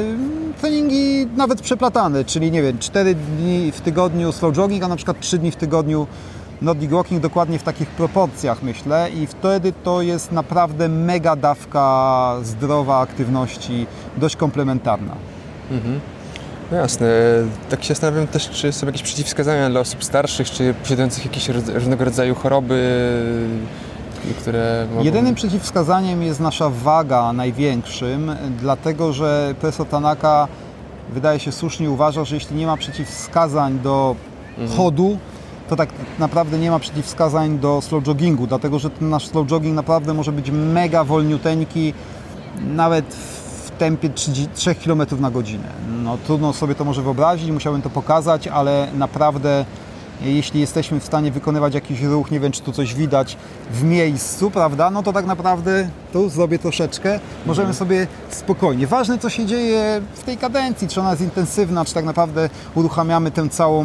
mm, 0.00 0.52
treningi 0.60 1.26
nawet 1.36 1.62
przeplatane, 1.62 2.24
czyli 2.24 2.50
nie 2.50 2.62
wiem, 2.62 2.78
4 2.78 3.14
dni 3.14 3.72
w 3.72 3.80
tygodniu 3.80 4.32
slow 4.32 4.54
jogging, 4.54 4.84
a 4.84 4.88
na 4.88 4.96
przykład 4.96 5.20
3 5.20 5.38
dni 5.38 5.50
w 5.50 5.56
tygodniu 5.56 6.06
Nordic 6.62 6.90
walking, 6.90 7.22
dokładnie 7.22 7.58
w 7.58 7.62
takich 7.62 7.88
proporcjach 7.88 8.62
myślę 8.62 9.10
i 9.10 9.26
wtedy 9.26 9.72
to 9.84 10.02
jest 10.02 10.32
naprawdę 10.32 10.88
mega 10.88 11.36
dawka 11.36 12.36
zdrowa 12.42 12.98
aktywności, 12.98 13.86
dość 14.16 14.36
komplementarna. 14.36 15.14
No 16.70 16.76
jasne. 16.76 17.06
Tak 17.70 17.82
się 17.82 17.88
zastanawiam 17.88 18.26
też, 18.26 18.50
czy 18.50 18.72
są 18.72 18.86
jakieś 18.86 19.02
przeciwwskazania 19.02 19.70
dla 19.70 19.80
osób 19.80 20.04
starszych, 20.04 20.50
czy 20.50 20.74
posiadających 20.74 21.24
jakieś 21.24 21.48
różnego 21.48 22.04
rodzaju 22.04 22.34
choroby, 22.34 22.74
y, 24.30 24.34
które 24.34 24.86
mogą... 24.90 25.04
Jedynym 25.04 25.34
przeciwwskazaniem 25.34 26.22
jest 26.22 26.40
nasza 26.40 26.70
waga 26.70 27.32
największym, 27.32 28.36
dlatego 28.60 29.12
że 29.12 29.54
profesor 29.60 29.86
Tanaka 29.86 30.48
wydaje 31.12 31.40
się 31.40 31.52
słusznie 31.52 31.90
uważa, 31.90 32.24
że 32.24 32.34
jeśli 32.34 32.56
nie 32.56 32.66
ma 32.66 32.76
przeciwwskazań 32.76 33.78
do 33.78 34.16
chodu, 34.76 35.18
to 35.68 35.76
tak 35.76 35.88
naprawdę 36.18 36.58
nie 36.58 36.70
ma 36.70 36.78
przeciwwskazań 36.78 37.58
do 37.58 37.80
slow 37.80 38.06
joggingu, 38.06 38.46
dlatego 38.46 38.78
że 38.78 38.90
ten 38.90 39.10
nasz 39.10 39.26
slow 39.26 39.46
jogging 39.46 39.76
naprawdę 39.76 40.14
może 40.14 40.32
być 40.32 40.50
mega 40.50 41.04
wolniuteńki, 41.04 41.94
nawet 42.60 43.14
w 43.64 43.70
tempie 43.70 44.08
30 44.08 44.48
3 44.54 44.74
km 44.74 45.02
na 45.20 45.30
godzinę. 45.30 45.68
No 46.02 46.18
trudno 46.26 46.52
sobie 46.52 46.74
to 46.74 46.84
może 46.84 47.02
wyobrazić, 47.02 47.50
musiałem 47.50 47.82
to 47.82 47.90
pokazać, 47.90 48.48
ale 48.48 48.88
naprawdę 48.94 49.64
jeśli 50.30 50.60
jesteśmy 50.60 51.00
w 51.00 51.04
stanie 51.04 51.30
wykonywać 51.30 51.74
jakiś 51.74 52.02
ruch, 52.02 52.30
nie 52.30 52.40
wiem 52.40 52.52
czy 52.52 52.62
tu 52.62 52.72
coś 52.72 52.94
widać, 52.94 53.36
w 53.70 53.82
miejscu, 53.82 54.50
prawda, 54.50 54.90
no 54.90 55.02
to 55.02 55.12
tak 55.12 55.26
naprawdę 55.26 55.88
tu 56.12 56.28
zrobię 56.28 56.58
troszeczkę, 56.58 57.20
możemy 57.46 57.74
sobie 57.74 58.06
spokojnie. 58.30 58.86
Ważne 58.86 59.18
co 59.18 59.30
się 59.30 59.46
dzieje 59.46 60.00
w 60.14 60.22
tej 60.22 60.36
kadencji, 60.36 60.88
czy 60.88 61.00
ona 61.00 61.10
jest 61.10 61.22
intensywna, 61.22 61.84
czy 61.84 61.94
tak 61.94 62.04
naprawdę 62.04 62.50
uruchamiamy 62.74 63.30
tę 63.30 63.48
całą 63.48 63.84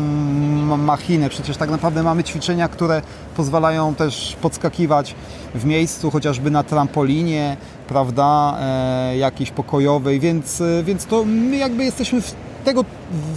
machinę. 0.77 1.29
Przecież 1.29 1.57
tak 1.57 1.69
naprawdę 1.69 2.03
mamy 2.03 2.23
ćwiczenia, 2.23 2.67
które 2.67 3.01
pozwalają 3.35 3.95
też 3.95 4.37
podskakiwać 4.41 5.15
w 5.55 5.65
miejscu, 5.65 6.11
chociażby 6.11 6.51
na 6.51 6.63
trampolinie, 6.63 7.57
prawda, 7.87 8.57
e, 8.61 9.17
jakiejś 9.17 9.51
pokojowej, 9.51 10.19
więc, 10.19 10.61
e, 10.61 10.83
więc 10.83 11.05
to 11.05 11.23
my 11.25 11.57
jakby 11.57 11.83
jesteśmy 11.83 12.21
w, 12.21 12.35
tego, 12.63 12.85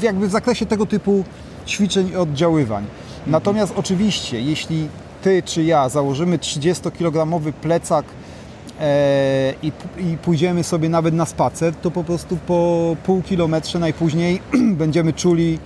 jakby 0.03 0.29
w 0.29 0.31
zakresie 0.31 0.67
tego 0.67 0.87
typu 0.87 1.25
ćwiczeń 1.67 2.09
i 2.09 2.17
oddziaływań. 2.17 2.85
Natomiast 3.27 3.73
oczywiście, 3.77 4.41
jeśli 4.41 4.89
Ty 5.23 5.43
czy 5.43 5.63
ja 5.63 5.89
założymy 5.89 6.39
30-kilogramowy 6.39 7.53
plecak 7.53 8.05
e, 8.81 9.55
i, 9.63 9.73
i 9.99 10.17
pójdziemy 10.17 10.65
sobie 10.65 10.89
nawet 10.89 11.15
na 11.15 11.27
spacer, 11.27 11.75
to 11.75 11.91
po 11.91 12.05
prostu 12.05 12.37
po 12.47 12.97
pół 13.05 13.23
kilometrze 13.23 13.79
najpóźniej 13.79 14.41
będziemy 14.83 15.13
czuli 15.13 15.59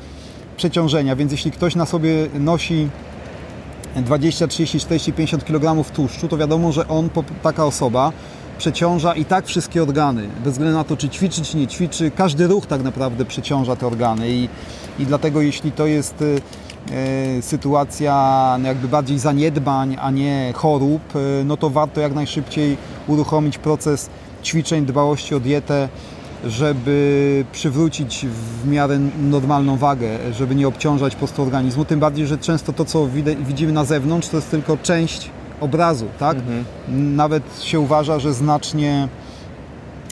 przeciążenia, 0.56 1.16
więc 1.16 1.32
jeśli 1.32 1.50
ktoś 1.50 1.74
na 1.74 1.86
sobie 1.86 2.10
nosi 2.40 2.88
20, 3.96 4.48
30, 4.48 4.80
40, 4.80 5.12
50 5.12 5.44
kg 5.44 5.90
tłuszczu, 5.90 6.28
to 6.28 6.36
wiadomo, 6.36 6.72
że 6.72 6.88
on, 6.88 7.10
taka 7.42 7.64
osoba, 7.64 8.12
przeciąża 8.58 9.14
i 9.14 9.24
tak 9.24 9.46
wszystkie 9.46 9.82
organy, 9.82 10.28
bez 10.44 10.52
względu 10.52 10.76
na 10.76 10.84
to, 10.84 10.96
czy 10.96 11.08
ćwiczy, 11.08 11.42
czy 11.42 11.56
nie 11.56 11.66
ćwiczy, 11.66 12.10
każdy 12.10 12.46
ruch 12.46 12.66
tak 12.66 12.82
naprawdę 12.82 13.24
przeciąża 13.24 13.76
te 13.76 13.86
organy 13.86 14.30
i, 14.30 14.48
i 14.98 15.06
dlatego 15.06 15.40
jeśli 15.40 15.72
to 15.72 15.86
jest 15.86 16.22
y, 16.22 16.40
y, 17.38 17.42
sytuacja 17.42 18.56
no 18.60 18.68
jakby 18.68 18.88
bardziej 18.88 19.18
zaniedbań, 19.18 19.96
a 20.00 20.10
nie 20.10 20.52
chorób, 20.56 21.16
y, 21.16 21.44
no 21.44 21.56
to 21.56 21.70
warto 21.70 22.00
jak 22.00 22.14
najszybciej 22.14 22.76
uruchomić 23.06 23.58
proces 23.58 24.10
ćwiczeń, 24.44 24.86
dbałości 24.86 25.34
o 25.34 25.40
dietę, 25.40 25.88
żeby 26.44 27.44
przywrócić 27.52 28.26
w 28.26 28.68
miarę 28.68 28.98
normalną 29.18 29.76
wagę, 29.76 30.08
żeby 30.32 30.54
nie 30.54 30.68
obciążać 30.68 31.12
po 31.14 31.18
prostu 31.18 31.42
organizmu. 31.42 31.84
Tym 31.84 32.00
bardziej, 32.00 32.26
że 32.26 32.38
często 32.38 32.72
to, 32.72 32.84
co 32.84 33.08
widzimy 33.40 33.72
na 33.72 33.84
zewnątrz, 33.84 34.28
to 34.28 34.36
jest 34.36 34.50
tylko 34.50 34.76
część 34.76 35.30
obrazu, 35.60 36.06
tak? 36.18 36.36
Nawet 36.88 37.62
się 37.62 37.80
uważa, 37.80 38.18
że 38.18 38.34
znacznie 38.34 39.08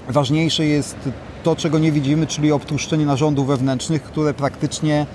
ważniejsze 0.09 0.67
jest 0.67 0.97
to, 1.43 1.57
czego 1.57 1.79
nie 1.79 1.93
widzimy, 1.93 2.27
czyli 2.27 2.53
obtłuszczenie 2.53 3.07
narządów 3.07 3.47
wewnętrznych, 3.47 4.03
które 4.03 4.35
praktycznie 4.35 5.07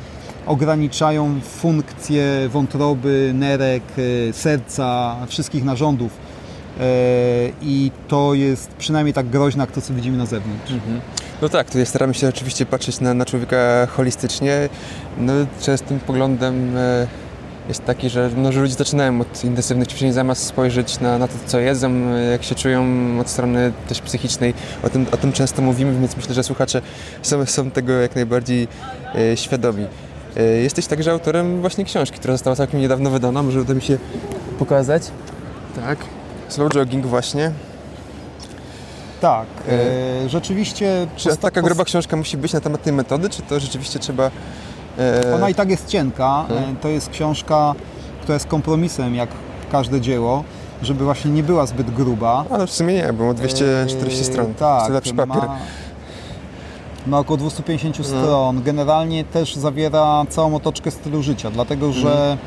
ograniczają 0.46 1.40
funkcje 1.42 2.50
wątroby, 2.50 3.32
nerek, 3.36 3.84
e, 4.30 4.34
serca, 4.34 5.16
wszystkich 5.28 5.64
narządów. 5.64 6.12
E, 6.80 6.84
I 7.62 7.92
to 8.08 8.34
jest 8.34 8.70
przynajmniej 8.74 9.14
tak 9.14 9.30
groźne, 9.30 9.64
jak 9.64 9.72
to, 9.72 9.82
co 9.82 9.94
widzimy 9.94 10.18
na 10.18 10.26
zewnątrz. 10.26 10.72
No 11.42 11.50
tak, 11.50 11.68
tutaj 11.68 11.86
staramy 11.86 12.14
się 12.14 12.30
oczywiście 12.30 12.66
patrzeć 12.66 13.00
na, 13.00 13.14
na 13.14 13.26
człowieka 13.26 13.88
holistycznie. 13.96 14.70
No, 15.18 15.34
częstym 15.62 16.00
poglądem 16.00 16.78
e, 16.78 17.08
jest 17.70 17.86
taki, 17.86 18.10
że, 18.10 18.30
no, 18.38 18.52
że 18.52 18.62
ludzie 18.62 18.74
zaczynają 18.74 19.22
od 19.22 19.44
intensywnych 19.44 19.88
ćwiczeń 19.88 20.12
zamiast 20.12 20.46
spojrzeć 20.46 21.00
na, 21.00 21.18
na 21.18 21.28
to, 21.28 21.34
co 21.46 21.60
jedzą, 21.60 21.92
jak 22.32 22.44
się 22.44 22.56
czują 22.56 22.84
od 23.20 23.30
strony 23.30 23.72
też 23.88 24.02
psychicznej. 24.02 24.54
O 24.84 24.90
tym, 24.90 25.06
o 25.12 25.18
tym 25.18 25.32
często 25.32 25.62
mówimy, 25.62 26.00
więc 26.00 26.18
myślę, 26.18 26.34
że 26.34 26.44
słuchacze 26.44 26.82
są, 27.22 27.46
są 27.46 27.72
tego 27.72 27.94
jak 27.94 28.16
najbardziej 28.16 28.68
e, 29.16 29.38
świadomi. 29.38 29.86
E, 30.38 30.44
jesteś 30.44 30.88
także 30.88 31.12
autorem 31.12 31.62
właśnie 31.62 31.86
książki, 31.86 32.20
która 32.20 32.34
została 32.34 32.56
całkiem 32.56 32.80
niedawno 32.80 33.10
wydana. 33.10 33.44
Może 33.44 33.62
uda 33.62 33.74
mi 33.74 33.82
się 33.82 33.98
pokazać. 34.60 35.04
Tak. 35.76 35.98
Slow 36.50 36.74
jogging 36.74 37.06
właśnie. 37.06 37.52
Tak, 39.22 39.48
E, 39.68 39.72
e, 40.26 40.30
rzeczywiście. 40.30 41.08
Czy 41.16 41.38
taka 41.38 41.62
gruba 41.62 41.86
książka 41.86 42.18
musi 42.18 42.38
być 42.38 42.54
na 42.54 42.62
temat 42.62 42.84
tej 42.84 42.94
metody, 42.94 43.30
czy 43.30 43.42
to 43.42 43.60
rzeczywiście 43.60 44.00
trzeba... 44.00 44.32
e, 45.00 45.36
Ona 45.36 45.50
i 45.50 45.56
tak 45.56 45.70
jest 45.70 45.88
cienka. 45.88 46.46
Mhm. 46.50 46.74
E, 46.74 46.76
To 46.82 46.88
jest 46.88 47.10
książka, 47.10 47.76
która 48.22 48.34
jest 48.34 48.48
kompromisem, 48.48 49.16
jak 49.16 49.30
każde 49.72 50.02
dzieło, 50.02 50.44
żeby 50.82 51.04
właśnie 51.04 51.32
nie 51.32 51.44
była 51.44 51.66
zbyt 51.66 51.92
gruba. 51.94 52.46
Ale 52.52 52.68
w 52.68 52.72
sumie 52.72 52.94
nie, 52.94 53.14
bo 53.14 53.26
ma 53.26 53.34
240 53.34 54.20
Eee, 54.20 54.26
stron. 54.26 54.54
Tak, 54.54 54.88
To 54.88 54.94
lepszy 54.94 55.14
papier. 55.14 55.38
Ma, 55.48 55.58
ma 57.08 57.20
około 57.20 57.38
250 57.38 58.00
No. 58.00 58.04
stron. 58.06 58.62
Generalnie 58.64 59.24
też 59.24 59.56
zawiera 59.56 60.26
całą 60.30 60.56
otoczkę 60.56 60.92
stylu 60.92 61.24
życia, 61.24 61.52
dlatego 61.52 61.92
że 61.94 62.38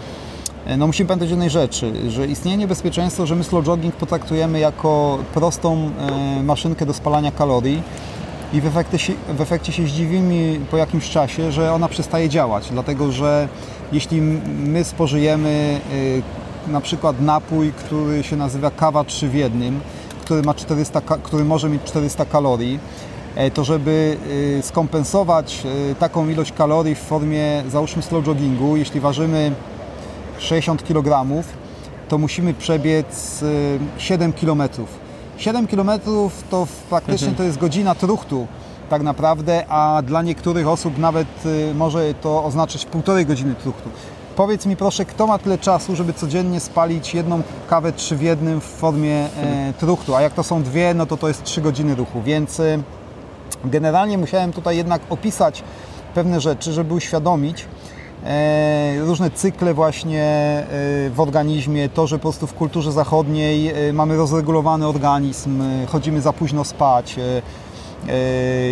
e, 0.67 0.77
no 0.77 0.87
musimy 0.87 1.09
pamiętać 1.09 1.29
o 1.29 1.31
jednej 1.31 1.51
rzeczy, 1.51 2.11
że 2.11 2.27
istnieje 2.27 2.57
niebezpieczeństwo, 2.57 3.27
że 3.27 3.35
my 3.37 3.45
slow 3.45 3.65
jogging 3.65 3.95
potraktujemy 3.95 4.59
jako 4.59 5.19
prostą 5.35 5.91
e, 6.39 6.43
maszynkę 6.43 6.87
do 6.87 6.95
spalania 6.95 7.31
kalorii 7.33 7.83
i 8.53 8.61
w 8.61 8.67
efekcie, 8.67 8.99
się, 8.99 9.13
w 9.29 9.41
efekcie 9.41 9.73
się 9.73 9.87
zdziwimy 9.87 10.61
po 10.71 10.77
jakimś 10.77 11.11
czasie, 11.11 11.53
że 11.53 11.73
ona 11.73 11.89
przestaje 11.89 12.29
działać, 12.29 12.69
dlatego 12.71 13.13
że 13.13 13.49
jeśli 13.93 14.21
my 14.67 14.85
spożyjemy 14.85 15.81
y, 15.93 16.23
na 16.73 16.81
przykład 16.81 17.21
napój, 17.21 17.73
który 17.73 18.23
się 18.23 18.37
nazywa 18.37 18.71
kawa 18.71 19.05
3 19.05 19.29
w 19.29 19.35
jednym, 19.35 19.81
który, 20.25 20.43
ma 20.43 20.55
400, 20.55 21.01
ka- 21.01 21.17
który 21.23 21.45
może 21.45 21.69
mieć 21.69 21.83
400 21.83 22.25
kalorii, 22.25 22.79
e, 23.37 23.51
to 23.51 23.65
żeby 23.65 24.17
y, 24.59 24.63
skompensować 24.63 25.63
y, 25.91 25.95
taką 25.95 26.29
ilość 26.29 26.53
kalorii 26.53 26.95
w 26.95 26.99
formie 26.99 27.63
załóżmy 27.69 28.03
slow 28.03 28.27
joggingu, 28.27 28.77
jeśli 28.77 29.01
ważymy 29.01 29.53
60 30.39 30.85
kg, 30.85 31.27
to 32.09 32.19
musimy 32.19 32.55
przebiec 32.55 33.43
y, 33.43 33.79
7 33.99 34.33
km. 34.33 34.63
7 35.37 35.67
km 35.67 35.91
to 36.51 36.67
w- 36.67 36.83
praktycznie 36.83 37.29
to 37.37 37.43
jest 37.43 37.59
godzina 37.59 37.95
truchtu 37.95 38.47
tak 38.91 39.03
naprawdę, 39.03 39.65
a 39.69 40.03
dla 40.07 40.23
niektórych 40.23 40.69
osób 40.69 40.99
nawet 40.99 41.47
y, 41.47 41.75
może 41.75 42.15
to 42.15 42.45
oznaczać 42.45 42.87
półtorej 42.87 43.27
godziny 43.27 43.55
truchtu. 43.55 43.89
Powiedz 44.37 44.67
mi 44.67 44.77
proszę, 44.77 45.05
kto 45.05 45.27
ma 45.27 45.39
tyle 45.39 45.59
czasu, 45.59 45.97
żeby 45.97 46.13
codziennie 46.13 46.61
spalić 46.61 47.15
jedną 47.15 47.43
kawę 47.71 47.93
trzy 47.93 48.17
w 48.17 48.23
jednym 48.23 48.61
w 48.61 48.65
formie 48.65 49.15
e, 49.15 49.29
truchtu, 49.79 50.15
a 50.17 50.23
jak 50.23 50.33
to 50.33 50.43
są 50.43 50.63
dwie, 50.63 50.95
no 50.95 51.07
to 51.07 51.17
to 51.17 51.29
jest 51.29 51.45
trzy 51.45 51.61
godziny 51.61 51.95
ruchu, 51.95 52.23
więc 52.23 52.61
e, 52.61 52.79
generalnie 53.65 54.19
musiałem 54.19 54.53
tutaj 54.53 54.77
jednak 54.77 55.03
opisać 55.11 55.63
pewne 56.15 56.41
rzeczy, 56.41 56.73
żeby 56.73 56.95
uświadomić 56.95 57.65
różne 59.01 59.31
cykle 59.31 59.75
właśnie 59.75 60.23
e, 60.23 60.65
w 61.11 61.21
organizmie, 61.21 61.89
to, 61.89 62.07
że 62.07 62.17
po 62.17 62.23
prostu 62.23 62.47
w 62.47 62.55
kulturze 62.55 62.93
zachodniej 62.93 63.89
e, 63.89 63.93
mamy 63.93 64.17
rozregulowany 64.17 64.87
organizm, 64.87 65.63
e, 65.63 65.87
chodzimy 65.87 66.21
za 66.21 66.33
późno 66.33 66.65
spać, 66.65 67.19
e, 67.19 67.43
e, 68.09 68.15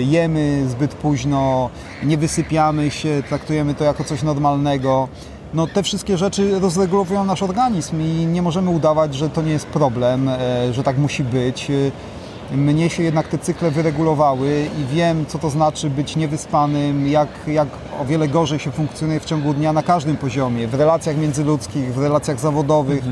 jemy 0.03 0.65
zbyt 0.69 0.95
późno, 0.95 1.71
nie 2.03 2.19
wysypiamy 2.19 2.91
się, 2.91 3.23
traktujemy 3.29 3.75
to 3.75 3.85
jako 3.85 4.05
coś 4.05 4.23
normalnego. 4.23 5.09
No, 5.55 5.67
te 5.67 5.83
wszystkie 5.83 6.19
rzeczy 6.19 6.61
rozregulowują 6.61 7.25
nasz 7.25 7.43
organizm 7.43 8.01
i 8.01 8.27
nie 8.27 8.43
możemy 8.43 8.71
udawać, 8.71 9.15
że 9.15 9.31
to 9.31 9.43
nie 9.43 9.53
jest 9.53 9.67
problem, 9.67 10.29
e, 10.29 10.73
że 10.73 10.83
tak 10.83 10.99
musi 10.99 11.25
być. 11.25 11.71
Mnie 12.53 12.91
się 12.91 13.03
jednak 13.03 13.29
te 13.29 13.39
cykle 13.39 13.71
wyregulowały 13.71 14.67
i 14.79 14.95
wiem, 14.95 15.27
co 15.27 15.39
to 15.39 15.51
znaczy 15.51 15.91
być 15.91 16.17
niewyspanym, 16.17 17.09
jak, 17.09 17.29
jak 17.47 17.69
o 18.01 18.05
wiele 18.05 18.29
gorzej 18.29 18.59
się 18.59 18.71
funkcjonuje 18.71 19.21
w 19.21 19.25
ciągu 19.25 19.55
dnia 19.55 19.73
na 19.73 19.83
każdym 19.83 20.17
poziomie, 20.17 20.69
w 20.69 20.75
relacjach 20.75 21.17
międzyludzkich, 21.17 21.95
w 21.95 21.99
relacjach 21.99 22.41
zawodowych, 22.41 23.05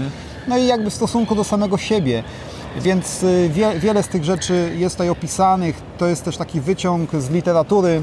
no 0.49 0.59
i 0.59 0.67
jakby 0.67 0.91
w 0.91 0.95
stosunku 0.95 1.35
do 1.35 1.45
samego 1.45 1.79
siebie. 1.79 2.23
Więc 2.81 3.23
y, 3.23 3.51
wie, 3.53 3.79
wiele 3.81 4.03
z 4.03 4.09
tych 4.09 4.25
rzeczy 4.25 4.73
jest 4.77 4.95
tutaj 4.97 5.09
opisanych. 5.09 5.83
To 5.99 6.07
jest 6.07 6.25
też 6.25 6.37
taki 6.37 6.61
wyciąg 6.61 7.11
z 7.17 7.31
literatury 7.31 8.03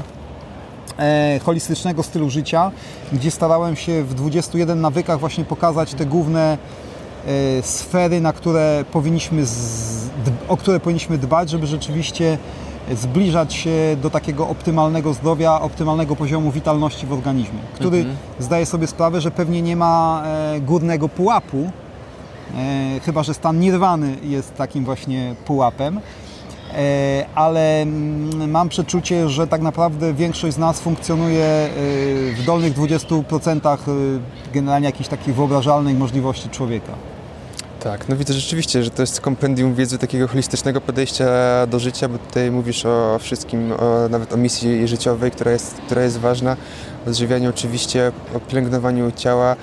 e, 0.98 1.40
holistycznego 1.44 2.02
stylu 2.02 2.30
życia, 2.30 2.70
gdzie 3.12 3.30
starałem 3.30 3.76
się 3.76 4.02
w 4.02 4.14
21 4.14 4.80
nawykach 4.80 5.20
właśnie 5.20 5.44
pokazać 5.44 5.94
te 5.94 6.06
główne 6.06 6.58
e, 7.26 7.62
sfery, 7.62 8.20
na 8.20 8.32
które 8.32 8.84
powinniśmy 8.92 9.46
z, 9.46 10.05
o 10.48 10.56
które 10.56 10.80
powinniśmy 10.80 11.18
dbać, 11.18 11.50
żeby 11.50 11.66
rzeczywiście 11.66 12.38
zbliżać 12.94 13.54
się 13.54 13.96
do 14.02 14.10
takiego 14.10 14.48
optymalnego 14.48 15.14
zdrowia, 15.14 15.60
optymalnego 15.60 16.16
poziomu 16.16 16.50
witalności 16.50 17.06
w 17.06 17.12
organizmie, 17.12 17.58
który 17.74 18.04
zdaje 18.38 18.66
sobie 18.66 18.86
sprawę, 18.86 19.20
że 19.20 19.30
pewnie 19.30 19.62
nie 19.62 19.76
ma 19.76 20.22
e, 20.26 20.60
górnego 20.60 21.08
pułapu, 21.08 21.70
e, 22.56 23.00
chyba 23.00 23.22
że 23.22 23.34
stan 23.34 23.60
nirwany 23.60 24.16
jest 24.22 24.56
takim 24.56 24.84
właśnie 24.84 25.34
pułapem. 25.44 26.00
E, 26.74 27.26
ale 27.34 27.82
mm, 27.82 28.50
mam 28.50 28.68
przeczucie, 28.68 29.28
że 29.28 29.46
tak 29.46 29.62
naprawdę 29.62 30.14
większość 30.14 30.54
z 30.54 30.58
nas 30.58 30.80
funkcjonuje 30.80 31.68
w 32.36 32.42
dolnych 32.46 32.74
20% 32.74 33.68
e, 33.68 33.76
generalnie 34.52 34.86
jakichś 34.86 35.08
takich 35.08 35.34
wyobrażalnych 35.34 35.98
możliwości 35.98 36.48
człowieka. 36.48 36.92
Tak, 37.80 38.08
no 38.08 38.16
widzę 38.16 38.34
rzeczywiście, 38.34 38.82
że 38.82 38.90
to 38.90 39.02
jest 39.02 39.20
kompendium 39.20 39.74
wiedzy 39.74 39.98
takiego 39.98 40.28
holistycznego 40.28 40.80
podejścia 40.80 41.26
do 41.66 41.78
życia, 41.78 42.08
bo 42.08 42.18
tutaj 42.18 42.50
mówisz 42.50 42.86
o 42.86 43.18
wszystkim, 43.18 43.72
o, 43.72 44.08
nawet 44.08 44.32
o 44.32 44.36
misji 44.36 44.88
życiowej, 44.88 45.30
która 45.30 45.50
jest, 45.50 45.74
która 45.86 46.02
jest 46.02 46.18
ważna, 46.18 46.56
o 47.06 47.08
odżywianiu 47.08 47.50
oczywiście, 47.50 48.12
o 48.34 48.40
pielęgnowaniu 48.40 49.12
ciała, 49.12 49.56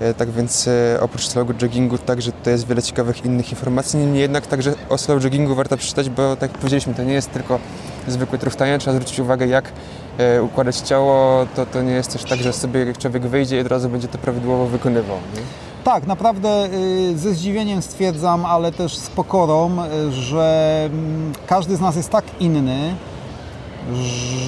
e, 0.00 0.14
tak 0.14 0.30
więc 0.30 0.68
e, 0.68 0.98
oprócz 1.00 1.26
slow 1.26 1.62
joggingu 1.62 1.98
także 1.98 2.32
tutaj 2.32 2.52
jest 2.52 2.66
wiele 2.66 2.82
ciekawych 2.82 3.24
innych 3.24 3.50
informacji, 3.50 3.98
niemniej 3.98 4.20
jednak 4.22 4.46
także 4.46 4.74
o 4.88 4.98
slow 4.98 5.24
joggingu 5.24 5.54
warto 5.54 5.76
przeczytać, 5.76 6.10
bo 6.10 6.36
tak 6.36 6.50
jak 6.50 6.60
powiedzieliśmy, 6.60 6.94
to 6.94 7.04
nie 7.04 7.14
jest 7.14 7.32
tylko 7.32 7.58
zwykłe 8.08 8.38
truchtanie, 8.38 8.78
trzeba 8.78 8.96
zwrócić 8.96 9.18
uwagę 9.18 9.46
jak 9.46 9.72
e, 10.18 10.42
układać 10.42 10.76
ciało, 10.76 11.46
to, 11.56 11.66
to 11.66 11.82
nie 11.82 11.92
jest 11.92 12.12
też 12.12 12.24
tak, 12.24 12.40
że 12.40 12.52
sobie 12.52 12.84
jak 12.84 12.98
człowiek 12.98 13.26
wyjdzie 13.26 13.56
i 13.56 13.60
od 13.60 13.66
razu 13.66 13.88
będzie 13.88 14.08
to 14.08 14.18
prawidłowo 14.18 14.66
wykonywał. 14.66 15.16
Nie? 15.34 15.75
Tak, 15.86 16.06
naprawdę 16.06 16.68
y, 16.72 17.18
ze 17.18 17.34
zdziwieniem 17.34 17.82
stwierdzam, 17.82 18.46
ale 18.46 18.72
też 18.72 18.96
z 18.96 19.10
pokorą, 19.10 19.70
y, 20.08 20.12
że 20.12 20.80
mm, 20.92 21.32
każdy 21.46 21.76
z 21.76 21.80
nas 21.80 21.96
jest 21.96 22.10
tak 22.10 22.24
inny, 22.40 22.94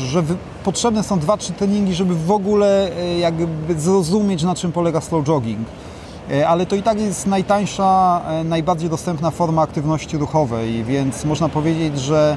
że 0.08 0.22
potrzebne 0.64 1.02
są 1.02 1.18
dwa, 1.18 1.36
trzy 1.36 1.52
treningi, 1.52 1.94
żeby 1.94 2.14
w 2.14 2.30
ogóle 2.30 2.90
y, 2.98 3.18
jakby 3.18 3.80
zrozumieć, 3.80 4.42
na 4.42 4.54
czym 4.54 4.72
polega 4.72 5.00
slow 5.00 5.24
jogging. 5.24 5.68
Ale 6.46 6.66
to 6.66 6.76
i 6.76 6.82
tak 6.82 7.00
jest 7.00 7.26
najtańsza, 7.26 8.20
najbardziej 8.44 8.90
dostępna 8.90 9.30
forma 9.30 9.62
aktywności 9.62 10.18
ruchowej, 10.18 10.84
więc 10.84 11.24
można 11.24 11.48
powiedzieć, 11.48 11.98
że 11.98 12.36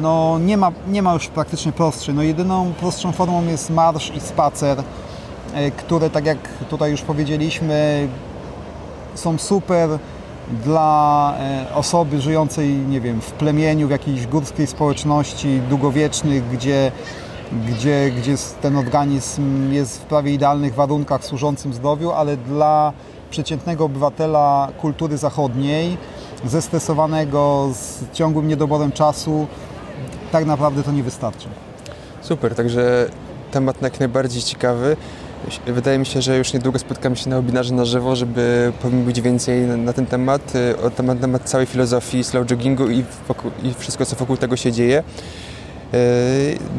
no 0.00 0.38
nie, 0.38 0.56
ma, 0.56 0.72
nie 0.88 1.02
ma 1.02 1.14
już 1.14 1.26
praktycznie 1.26 1.72
prostszej. 1.72 2.14
No 2.14 2.22
jedyną 2.22 2.72
prostszą 2.80 3.12
formą 3.12 3.46
jest 3.46 3.70
marsz 3.70 4.12
i 4.16 4.20
spacer 4.20 4.82
które, 5.76 6.10
tak 6.10 6.26
jak 6.26 6.38
tutaj 6.70 6.90
już 6.90 7.02
powiedzieliśmy, 7.02 8.08
są 9.14 9.38
super 9.38 9.98
dla 10.64 11.34
e, 11.38 11.74
osoby 11.74 12.20
żyjącej, 12.20 12.68
nie 12.68 13.00
wiem, 13.00 13.20
w 13.20 13.32
plemieniu, 13.32 13.88
w 13.88 13.90
jakiejś 13.90 14.26
górskiej 14.26 14.66
społeczności 14.66 15.60
długowiecznych, 15.68 16.48
gdzie, 16.48 16.92
gdzie, 17.66 18.10
gdzie 18.10 18.34
ten 18.62 18.76
organizm 18.76 19.72
jest 19.72 20.02
w 20.02 20.04
prawie 20.04 20.32
idealnych 20.32 20.74
warunkach 20.74 21.24
służącym 21.24 21.74
zdrowiu, 21.74 22.10
ale 22.10 22.36
dla 22.36 22.92
przeciętnego 23.30 23.84
obywatela 23.84 24.68
kultury 24.80 25.18
zachodniej, 25.18 25.96
zestresowanego, 26.44 27.70
z 27.72 28.12
ciągłym 28.12 28.48
niedoborem 28.48 28.92
czasu, 28.92 29.46
tak 30.32 30.46
naprawdę 30.46 30.82
to 30.82 30.92
nie 30.92 31.02
wystarczy. 31.02 31.48
Super, 32.20 32.54
także 32.54 33.08
temat 33.50 33.82
jak 33.82 34.00
najbardziej 34.00 34.42
ciekawy. 34.42 34.96
Wydaje 35.66 35.98
mi 35.98 36.06
się, 36.06 36.22
że 36.22 36.38
już 36.38 36.52
niedługo 36.52 36.78
spotkamy 36.78 37.16
się 37.16 37.30
na 37.30 37.36
webinarze 37.36 37.74
na 37.74 37.84
żywo, 37.84 38.16
żeby 38.16 38.72
powiedzieć 38.82 39.20
więcej 39.20 39.60
na, 39.60 39.76
na 39.76 39.92
ten 39.92 40.06
temat, 40.06 40.52
y, 40.54 40.80
o 40.80 40.90
temat, 40.90 41.20
temat 41.20 41.42
całej 41.42 41.66
filozofii 41.66 42.24
slow 42.24 42.50
joggingu 42.50 42.90
i, 42.90 43.04
wokół, 43.28 43.50
i 43.62 43.74
wszystko, 43.74 44.06
co 44.06 44.16
wokół 44.16 44.36
tego 44.36 44.56
się 44.56 44.72
dzieje. 44.72 45.02
Yy, 45.92 45.98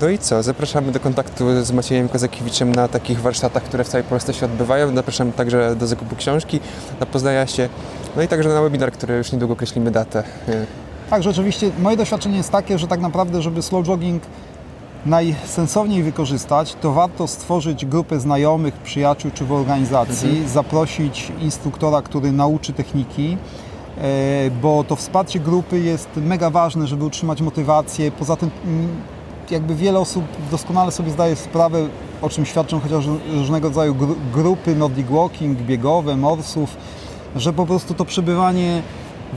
No 0.02 0.10
i 0.10 0.18
co? 0.18 0.44
Zapraszamy 0.44 0.92
do 0.92 1.00
kontaktu 1.00 1.64
z 1.64 1.72
Maciejem 1.72 2.10
Kozakiewiczem 2.10 2.76
na 2.76 2.88
takich 2.88 3.22
warsztatach, 3.22 3.64
które 3.64 3.84
w 3.84 3.88
całej 3.88 4.04
Polsce 4.04 4.34
się 4.34 4.46
odbywają. 4.46 4.96
Zapraszamy 4.96 5.32
także 5.32 5.76
do 5.76 5.88
zakupu 5.88 6.16
książki, 6.16 6.60
na 7.00 7.06
Poznaja 7.06 7.48
się, 7.48 7.70
no 8.16 8.22
i 8.22 8.28
także 8.28 8.50
na 8.50 8.62
webinar, 8.62 8.92
który 8.92 9.18
już 9.18 9.32
niedługo 9.32 9.54
określimy 9.54 9.92
datę. 9.92 10.24
Yy, 10.48 10.66
Tak, 11.10 11.24
rzeczywiście 11.24 11.72
moje 11.80 11.98
doświadczenie 11.98 12.38
jest 12.38 12.52
takie, 12.52 12.80
że 12.80 12.88
tak 12.88 13.00
naprawdę, 13.00 13.42
żeby 13.42 13.62
slow 13.62 13.86
jogging 13.86 14.24
najsensowniej 15.06 16.04
wykorzystać, 16.04 16.76
to 16.82 16.92
warto 16.94 17.28
stworzyć 17.28 17.86
grupę 17.86 18.20
znajomych, 18.20 18.74
przyjaciół 18.74 19.32
czy 19.34 19.46
w 19.46 19.52
organizacji, 19.52 20.48
zaprosić 20.48 21.32
instruktora, 21.42 22.02
który 22.02 22.32
nauczy 22.32 22.74
techniki, 22.74 23.38
e, 23.98 24.52
bo 24.62 24.84
to 24.84 24.96
wsparcie 24.96 25.40
grupy 25.40 25.80
jest 25.80 26.10
mega 26.16 26.50
ważne, 26.50 26.88
żeby 26.88 27.06
utrzymać 27.06 27.42
motywację. 27.42 28.12
Poza 28.12 28.36
tym 28.36 28.50
mm, 28.66 28.88
jakby 29.52 29.76
wiele 29.76 30.00
osób 30.00 30.24
doskonale 30.52 30.92
sobie 30.92 31.12
zdaje 31.12 31.36
sprawę, 31.36 31.88
o 32.22 32.30
czym 32.30 32.46
świadczą 32.46 32.80
chociaż 32.80 33.06
różnego 33.34 33.68
rodzaju 33.68 33.96
gru- 33.96 34.16
grupy 34.34 34.76
Nordic 34.76 35.08
Walking, 35.08 35.60
biegowe, 35.60 36.18
morsów, 36.18 36.78
że 37.36 37.54
po 37.54 37.66
prostu 37.66 37.94
to 37.94 38.06
przebywanie 38.06 38.82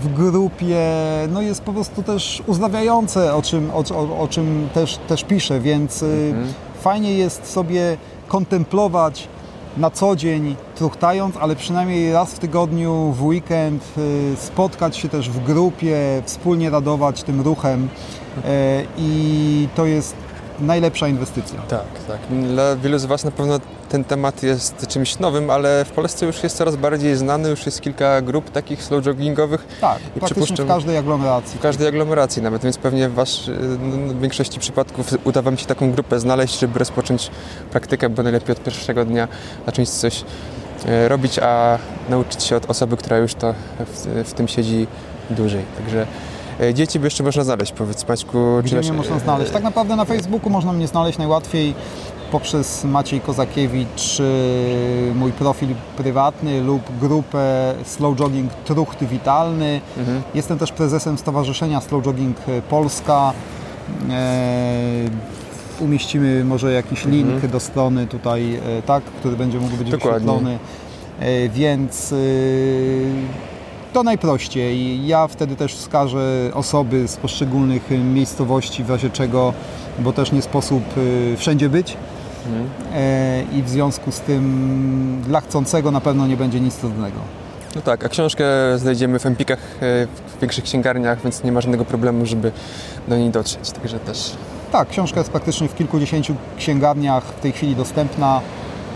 w 0.02 0.14
grupie 0.14 0.80
no 1.28 1.42
jest 1.42 1.62
po 1.62 1.72
prostu 1.72 2.02
też 2.02 2.42
uzdrawiające, 2.46 3.34
o 3.34 3.42
czym, 3.42 3.70
o, 3.70 3.84
o, 3.94 4.20
o 4.20 4.28
czym 4.28 4.68
też, 4.74 4.98
też 5.08 5.24
piszę, 5.24 5.60
więc 5.60 6.02
y, 6.02 6.34
fajnie 6.80 7.14
jest 7.14 7.50
sobie 7.52 7.96
kontemplować 8.28 9.28
na 9.76 9.90
co 9.90 10.16
dzień 10.16 10.56
truchtając, 10.74 11.36
ale 11.36 11.56
przynajmniej 11.56 12.12
raz 12.12 12.34
w 12.34 12.38
tygodniu, 12.38 13.12
w 13.12 13.22
weekend 13.22 13.84
y, 13.98 14.36
spotkać 14.36 14.96
się 14.96 15.08
też 15.08 15.30
w 15.30 15.44
grupie, 15.44 16.22
wspólnie 16.24 16.70
radować 16.70 17.22
tym 17.22 17.40
ruchem 17.40 17.84
y, 17.84 18.48
i 18.98 19.68
to 19.74 19.86
jest 19.86 20.14
najlepsza 20.60 21.08
inwestycja. 21.08 21.60
Tak, 21.60 21.86
tak. 22.08 22.18
Dla 22.42 22.76
wielu 22.76 22.98
z 22.98 23.04
Was 23.04 23.24
na 23.24 23.30
pewno 23.30 23.60
ten 23.88 24.04
temat 24.04 24.42
jest 24.42 24.86
czymś 24.88 25.18
nowym, 25.18 25.50
ale 25.50 25.84
w 25.84 25.90
Polsce 25.90 26.26
już 26.26 26.42
jest 26.42 26.56
coraz 26.56 26.76
bardziej 26.76 27.16
znany, 27.16 27.48
już 27.48 27.66
jest 27.66 27.80
kilka 27.80 28.22
grup 28.22 28.50
takich 28.50 28.82
slow 28.82 29.06
joggingowych 29.06 29.66
Tak, 29.80 29.98
I 30.16 30.20
praktycznie 30.20 30.56
w 30.56 30.68
każdej 30.68 30.96
aglomeracji. 30.96 31.58
w 31.58 31.62
każdej 31.62 31.88
aglomeracji 31.88 32.42
nawet, 32.42 32.62
więc 32.62 32.78
pewnie 32.78 33.08
wasz, 33.08 33.50
no, 33.80 34.14
w 34.14 34.20
większości 34.20 34.60
przypadków 34.60 35.10
uda 35.24 35.42
Wam 35.42 35.58
się 35.58 35.66
taką 35.66 35.92
grupę 35.92 36.20
znaleźć, 36.20 36.58
żeby 36.60 36.78
rozpocząć 36.78 37.30
praktykę, 37.70 38.08
bo 38.08 38.22
najlepiej 38.22 38.52
od 38.56 38.62
pierwszego 38.62 39.04
dnia 39.04 39.28
zacząć 39.66 39.90
coś 39.90 40.24
e, 40.86 41.08
robić, 41.08 41.38
a 41.38 41.78
nauczyć 42.08 42.42
się 42.42 42.56
od 42.56 42.70
osoby, 42.70 42.96
która 42.96 43.18
już 43.18 43.34
to 43.34 43.54
w, 43.78 44.06
w 44.24 44.32
tym 44.32 44.48
siedzi 44.48 44.86
dłużej. 45.30 45.64
Także 45.78 46.06
e, 46.60 46.74
dzieci 46.74 46.98
by 47.00 47.06
jeszcze 47.06 47.22
można 47.22 47.44
znaleźć, 47.44 47.72
powiedz 47.72 48.08
Maćku. 48.08 48.38
Gdzie 48.64 48.76
też- 48.76 48.86
mnie 48.88 48.96
można 48.96 49.18
znaleźć? 49.18 49.50
Tak 49.52 49.62
naprawdę 49.62 49.96
na 49.96 50.04
Facebooku 50.04 50.50
można 50.50 50.72
mnie 50.72 50.86
znaleźć 50.88 51.18
najłatwiej 51.18 51.74
poprzez 52.32 52.84
Maciej 52.84 53.20
Kozakiewicz, 53.20 53.88
czy 53.96 55.12
mój 55.14 55.32
profil 55.32 55.68
prywatny 55.96 56.60
lub 56.60 56.82
grupę 57.00 57.74
Slow 57.84 58.20
Jogging 58.20 58.52
Truchty 58.54 59.06
Witalny. 59.06 59.80
Mhm. 59.98 60.22
Jestem 60.34 60.58
też 60.58 60.72
prezesem 60.72 61.18
Stowarzyszenia 61.18 61.80
Slow 61.80 62.06
Jogging 62.06 62.36
Polska. 62.70 63.32
E, 64.10 65.10
umieścimy 65.80 66.44
może 66.44 66.72
jakiś 66.72 67.04
link 67.04 67.30
mhm. 67.30 67.52
do 67.52 67.60
strony 67.60 68.06
tutaj, 68.06 68.54
e, 68.54 68.82
tak, 68.82 69.04
który 69.04 69.36
będzie 69.36 69.58
mógł 69.58 69.76
być 69.76 69.90
Dokładnie. 69.90 70.18
wyświetlony. 70.18 70.58
E, 71.20 71.48
więc 71.48 72.14
to 73.92 74.02
najprościej. 74.02 75.06
Ja 75.06 75.26
wtedy 75.26 75.56
też 75.56 75.74
wskażę 75.74 76.50
osoby 76.54 77.08
z 77.08 77.16
poszczególnych 77.16 77.90
miejscowości, 77.90 78.84
w 78.84 78.90
razie 78.90 79.10
czego, 79.10 79.52
bo 79.98 80.12
też 80.12 80.32
nie 80.32 80.42
sposób 80.42 80.82
wszędzie 81.36 81.68
być. 81.68 81.96
Mhm. 82.46 82.68
I 83.58 83.62
w 83.62 83.68
związku 83.68 84.12
z 84.12 84.20
tym 84.20 85.22
dla 85.26 85.40
chcącego 85.40 85.90
na 85.90 86.00
pewno 86.00 86.26
nie 86.26 86.36
będzie 86.36 86.60
nic 86.60 86.76
trudnego. 86.76 87.20
No 87.74 87.82
tak, 87.82 88.04
a 88.04 88.08
książkę 88.08 88.44
znajdziemy 88.76 89.18
w 89.18 89.26
Empikach 89.26 89.58
e, 89.58 90.06
w 90.06 90.40
większych 90.40 90.64
księgarniach, 90.64 91.22
więc 91.22 91.44
nie 91.44 91.52
ma 91.52 91.60
żadnego 91.60 91.84
problemu, 91.84 92.26
żeby 92.26 92.52
do 93.08 93.16
niej 93.16 93.30
dotrzeć, 93.30 93.70
także 93.70 93.98
też... 93.98 94.32
Tak, 94.72 94.88
książka 94.88 95.20
jest 95.20 95.30
praktycznie 95.30 95.68
w 95.68 95.74
kilkudziesięciu 95.74 96.34
księgarniach 96.58 97.24
w 97.24 97.40
tej 97.40 97.52
chwili 97.52 97.76
dostępna. 97.76 98.40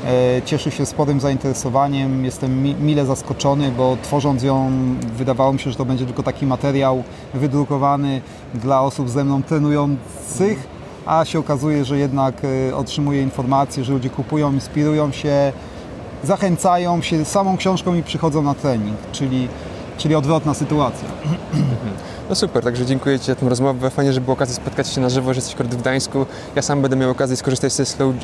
E, 0.07 0.43
cieszy 0.45 0.71
się 0.71 0.87
sporym 0.87 1.21
zainteresowaniem. 1.21 2.25
Jestem 2.25 2.63
mile 2.85 3.07
zaskoczony, 3.07 3.71
bo 3.71 3.97
tworząc 4.03 4.43
ją 4.43 4.71
wydawało 5.17 5.53
mi 5.53 5.59
się, 5.59 5.71
że 5.71 5.77
to 5.77 5.85
będzie 5.85 6.07
tylko 6.07 6.23
taki 6.23 6.47
materiał 6.47 7.03
wydrukowany 7.35 8.21
dla 8.55 8.83
osób 8.83 9.11
ze 9.11 9.25
mną 9.25 9.43
trenujących, 9.43 10.69
a 11.07 11.25
się 11.25 11.39
okazuje, 11.39 11.85
że 11.85 11.99
jednak 11.99 12.35
e, 12.71 12.77
otrzymuję 12.77 13.23
informacje, 13.23 13.85
że 13.85 13.93
ludzie 13.93 14.11
kupują, 14.11 14.53
inspirują 14.53 15.13
się, 15.13 15.53
zachęcają 16.25 17.03
się 17.03 17.25
samą 17.25 17.57
książką 17.57 17.95
i 17.95 18.03
przychodzą 18.03 18.43
na 18.43 18.55
trening, 18.55 18.97
czyli, 19.13 19.49
czyli 19.99 20.15
odwrotna 20.15 20.55
sytuacja. 20.55 21.09
No 22.33 22.37
super, 22.37 22.65
także 22.65 22.87
dziękuję 22.87 23.21
Ci 23.21 23.27
za 23.27 23.35
tę 23.35 23.49
rozmowę. 23.49 23.91
Fajnie, 23.91 24.13
że 24.13 24.21
było 24.21 24.33
okazja 24.33 24.55
spotkać 24.55 24.89
się 24.89 25.01
na 25.01 25.09
żywo, 25.09 25.35
że 25.35 25.39
jesteś 25.39 25.55
akurat 25.55 25.75
w 25.75 25.81
Gdańsku. 25.81 26.27
Ja 26.57 26.63
sam 26.63 26.83
będę 26.83 26.97
miał 26.97 27.11
okazję 27.11 27.37
skorzystać 27.37 27.73
ze 27.73 27.87
slow 27.87 28.15
e, 28.15 28.19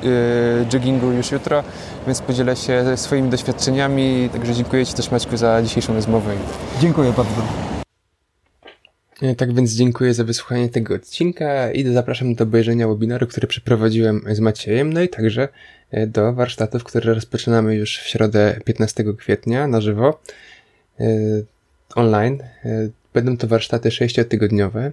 joggingu 0.73 1.13
już 1.13 1.33
jutro, 1.33 1.65
więc 2.07 2.21
podzielę 2.21 2.57
się 2.57 2.97
swoimi 2.97 3.31
doświadczeniami. 3.31 4.29
Także 4.33 4.55
dziękuję 4.55 4.87
Ci 4.87 4.95
też 4.95 5.11
Maćku 5.11 5.37
za 5.37 5.63
dzisiejszą 5.63 5.95
rozmowę. 5.95 6.35
Dziękuję 6.81 7.13
bardzo. 7.17 7.43
E, 9.23 9.35
tak 9.35 9.55
więc 9.55 9.73
dziękuję 9.73 10.15
za 10.15 10.25
wysłuchanie 10.25 10.69
tego 10.69 10.95
odcinka 10.95 11.73
i 11.73 11.93
zapraszam 11.93 12.35
do 12.35 12.45
obejrzenia 12.45 12.89
webinaru, 12.89 13.27
który 13.27 13.47
przeprowadziłem 13.47 14.23
z 14.33 14.41
Maciejem, 14.41 14.93
no 14.93 15.03
i 15.03 15.09
także 15.09 15.49
E, 15.91 16.07
do 16.07 16.33
warsztatów, 16.33 16.85
które 16.85 17.15
rozpoczynamy 17.15 17.75
już 17.75 17.99
w 17.99 18.09
środę 18.09 18.61
15 18.65 19.05
kwietnia 19.19 19.67
na 19.67 19.81
żywo 19.81 20.21
online. 21.95 22.39
E, 23.15 23.15
będą 23.15 23.37
to 23.37 23.47
warsztaty 23.47 23.91
sześciotygodniowe 23.91 24.93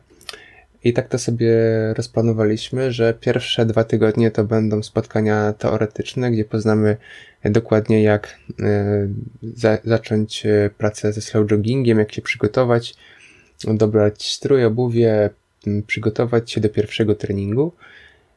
i 0.83 0.93
tak 0.93 1.09
to 1.09 1.19
sobie 1.19 1.53
rozplanowaliśmy, 1.93 2.91
że 2.91 3.13
pierwsze 3.13 3.65
dwa 3.65 3.83
tygodnie 3.83 4.31
to 4.31 4.43
będą 4.43 4.83
spotkania 4.83 5.53
teoretyczne, 5.53 6.31
gdzie 6.31 6.45
poznamy 6.45 6.97
dokładnie 7.45 8.03
jak 8.03 8.39
za 9.55 9.77
zacząć 9.83 10.43
pracę 10.77 11.13
ze 11.13 11.21
slow 11.21 11.51
joggingiem, 11.51 11.99
jak 11.99 12.11
się 12.11 12.21
przygotować, 12.21 12.95
dobrać 13.63 14.31
strój, 14.31 14.65
obuwie, 14.65 15.29
przygotować 15.87 16.51
się 16.51 16.61
do 16.61 16.69
pierwszego 16.69 17.15
treningu. 17.15 17.71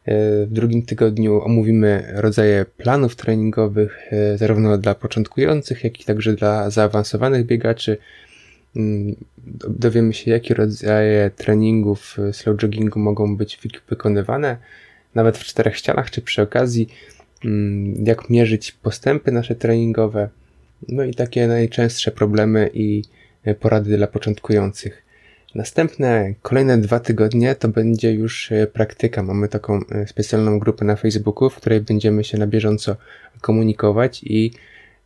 E, 0.04 0.46
w 0.46 0.52
drugim 0.52 0.82
tygodniu 0.82 1.42
omówimy 1.42 2.12
rodzaje 2.14 2.64
planów 2.76 3.16
treningowych, 3.16 4.12
e, 4.12 4.38
zarówno 4.38 4.78
dla 4.78 4.94
początkujących, 4.94 5.84
jak 5.84 6.00
i 6.00 6.04
także 6.04 6.32
dla 6.32 6.70
zaawansowanych 6.70 7.46
biegaczy. 7.46 7.96
Mm, 8.76 9.16
dowiemy 9.68 10.12
się, 10.14 10.30
jakie 10.30 10.54
rodzaje 10.54 11.30
treningów 11.36 12.16
e, 12.18 12.32
slow 12.32 12.62
joggingu 12.62 12.98
mogą 13.00 13.36
być 13.36 13.58
wykonywane, 13.88 14.56
nawet 15.14 15.38
w 15.38 15.44
czterech 15.44 15.76
ścianach, 15.76 16.10
czy 16.10 16.22
przy 16.22 16.42
okazji, 16.42 16.88
mm, 17.44 18.04
jak 18.06 18.30
mierzyć 18.30 18.72
postępy 18.72 19.32
nasze 19.32 19.54
treningowe, 19.54 20.28
no 20.88 21.04
i 21.04 21.14
takie 21.14 21.46
najczęstsze 21.46 22.10
problemy 22.10 22.70
i 22.74 23.04
porady 23.60 23.96
dla 23.96 24.06
początkujących. 24.06 25.08
Następne, 25.54 26.34
kolejne 26.42 26.78
dwa 26.78 27.00
tygodnie 27.00 27.54
to 27.54 27.68
będzie 27.68 28.12
już 28.12 28.52
e, 28.52 28.66
praktyka. 28.66 29.22
Mamy 29.22 29.48
taką 29.48 29.80
specjalną 30.06 30.58
grupę 30.58 30.84
na 30.84 30.96
Facebooku, 30.96 31.50
w 31.50 31.56
której 31.56 31.80
będziemy 31.80 32.24
się 32.24 32.38
na 32.38 32.46
bieżąco 32.46 32.96
komunikować 33.40 34.20
i 34.24 34.52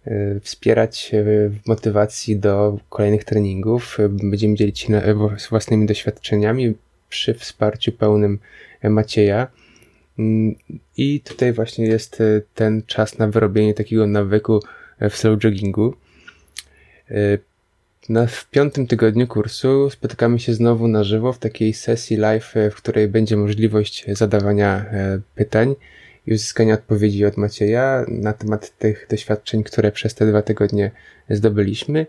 e, 0.07 0.41
wspierać 0.41 1.13
w 1.25 1.67
motywacji 1.67 2.37
do 2.37 2.79
kolejnych 2.89 3.25
treningów. 3.25 3.99
Będziemy 4.09 4.55
dzielić 4.55 4.79
się 4.79 5.03
własnymi 5.51 5.87
doświadczeniami 5.87 6.75
przy 7.09 7.35
wsparciu 7.35 7.93
pełnym 7.93 8.39
Macieja. 8.83 9.49
Mm, 10.19 10.55
I 10.97 11.21
tutaj 11.21 11.53
właśnie 11.53 11.87
jest 11.87 12.23
ten 12.55 12.83
czas 12.87 13.19
na 13.19 13.29
wyrobienie 13.29 13.75
takiego 13.75 14.07
nawyku 14.07 14.61
w 15.11 15.17
slow 15.17 15.45
joggingu. 15.45 15.95
Na, 18.09 18.27
w 18.27 18.51
piątym 18.51 18.87
tygodniu 18.87 19.27
kursu 19.27 19.91
spotykamy 19.91 20.39
się 20.39 20.55
znowu 20.55 20.89
na 20.89 21.05
żywo 21.05 21.33
w 21.33 21.39
takiej 21.39 21.75
sesji 21.75 22.17
live, 22.17 22.55
w 22.71 22.75
której 22.75 23.09
będzie 23.09 23.37
możliwość 23.37 24.05
zadawania 24.09 24.85
pytań 25.35 25.75
i 26.27 26.35
uzyskania 26.35 26.75
odpowiedzi 26.75 27.25
od 27.25 27.37
Macieja 27.37 28.05
na 28.09 28.33
temat 28.33 28.79
tych 28.79 29.07
doświadczeń, 29.11 29.63
które 29.63 29.93
przez 29.93 30.15
te 30.15 30.27
dwa 30.27 30.43
tygodnie 30.43 30.91
zdobyliśmy. 31.31 32.07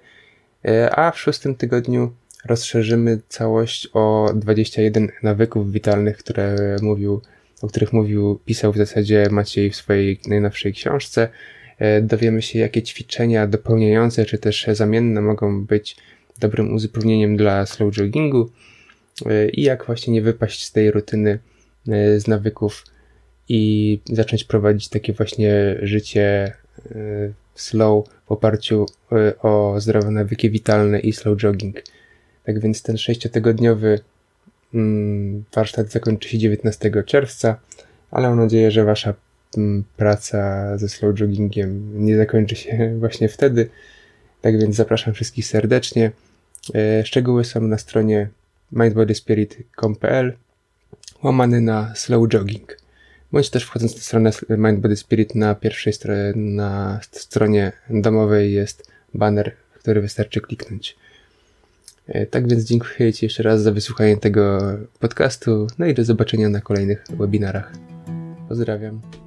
E, 0.66 0.96
a 0.96 1.12
w 1.12 1.20
szóstym 1.20 1.56
tygodniu 1.56 2.14
rozszerzymy 2.46 3.20
całość 3.30 3.90
o 3.94 4.30
21 4.36 5.10
nawyków 5.24 5.72
witalnych, 5.72 6.18
które 6.18 6.76
mówił, 6.82 7.22
o 7.62 7.68
których 7.68 7.94
mówił, 7.94 8.40
pisał 8.46 8.74
w 8.74 8.78
zasadzie 8.78 9.28
Maciej 9.32 9.70
w 9.70 9.76
swojej 9.76 10.20
najnowszej 10.28 10.74
książce. 10.74 11.30
E, 11.80 12.02
dowiemy 12.02 12.42
się, 12.42 12.60
jakie 12.60 12.82
ćwiczenia 12.82 13.48
dopełniające 13.48 14.26
czy 14.26 14.38
też 14.38 14.68
zamienne 14.74 15.22
mogą 15.22 15.66
być 15.66 15.98
dobrym 16.40 16.74
uzupełnieniem 16.74 17.38
dla 17.38 17.66
slow 17.66 17.98
joggingu 17.98 18.50
e, 19.26 19.50
i 19.50 19.62
jak 19.62 19.86
właśnie 19.86 20.14
nie 20.14 20.22
wypaść 20.22 20.66
z 20.66 20.72
tej 20.72 20.92
rutyny, 20.92 21.40
z 22.18 22.28
nawyków 22.28 22.84
i 23.50 24.00
zacząć 24.06 24.44
prowadzić 24.44 24.90
takie 24.90 25.14
właśnie 25.14 25.76
życie 25.82 26.54
slow 27.56 28.06
w 28.26 28.32
oparciu 28.32 28.86
o 29.42 29.76
zdrowe 29.78 30.12
nawyki 30.12 30.50
witalne 30.50 31.00
i 31.00 31.14
slow 31.14 31.38
jogging. 31.38 31.84
Tak 32.44 32.60
więc 32.60 32.82
ten 32.82 32.98
sześciotygodniowy 32.98 34.00
mm, 34.74 35.44
warsztat 35.54 35.92
zakończy 35.92 36.30
się 36.30 36.38
19 36.38 36.92
czerwca, 37.06 37.60
ale 38.12 38.30
mam 38.30 38.40
nadzieję, 38.40 38.72
że 38.72 38.84
Wasza 38.84 39.14
praca 39.98 40.78
ze 40.78 40.90
slow 40.90 41.20
joggingiem 41.20 42.06
nie 42.06 42.18
zakończy 42.18 42.56
się 42.56 42.90
właśnie 43.00 43.30
wtedy. 43.30 43.70
Tak 44.42 44.60
więc 44.60 44.76
zapraszam 44.76 45.14
wszystkich 45.14 45.48
serdecznie. 45.48 46.12
E, 46.76 47.06
szczegóły 47.06 47.46
są 47.46 47.62
na 47.62 47.78
stronie 47.78 48.30
mindbodyspirit.com.pl 48.72 50.34
łamany 51.24 51.62
na 51.62 51.96
slow 51.96 52.28
jogging. 52.30 52.83
Bądź 53.34 53.50
też 53.50 53.64
wchodząc 53.64 53.96
na 53.96 54.02
stronę 54.02 54.32
Mind 54.50 54.80
Body 54.80 54.96
Spirit 54.96 55.36
na 55.36 55.56
pierwszej 55.56 55.94
stronie, 55.94 56.34
na 56.36 57.00
stronie 57.12 57.72
domowej 57.90 58.54
jest 58.54 58.92
banner, 59.14 59.52
który 59.74 60.02
wystarczy 60.02 60.42
kliknąć. 60.42 60.96
E, 62.08 62.26
tak 62.26 62.48
więc 62.48 62.64
dziękuję 62.64 63.14
Ci 63.14 63.26
jeszcze 63.26 63.44
raz 63.44 63.62
za 63.62 63.72
wysłuchanie 63.72 64.18
tego 64.18 64.60
podcastu, 65.00 65.68
no 65.80 65.86
i 65.86 65.94
do 65.94 66.04
zobaczenia 66.04 66.50
na 66.50 66.62
kolejnych 66.62 67.04
webinarach. 67.18 67.74
Pozdrawiam. 68.50 69.23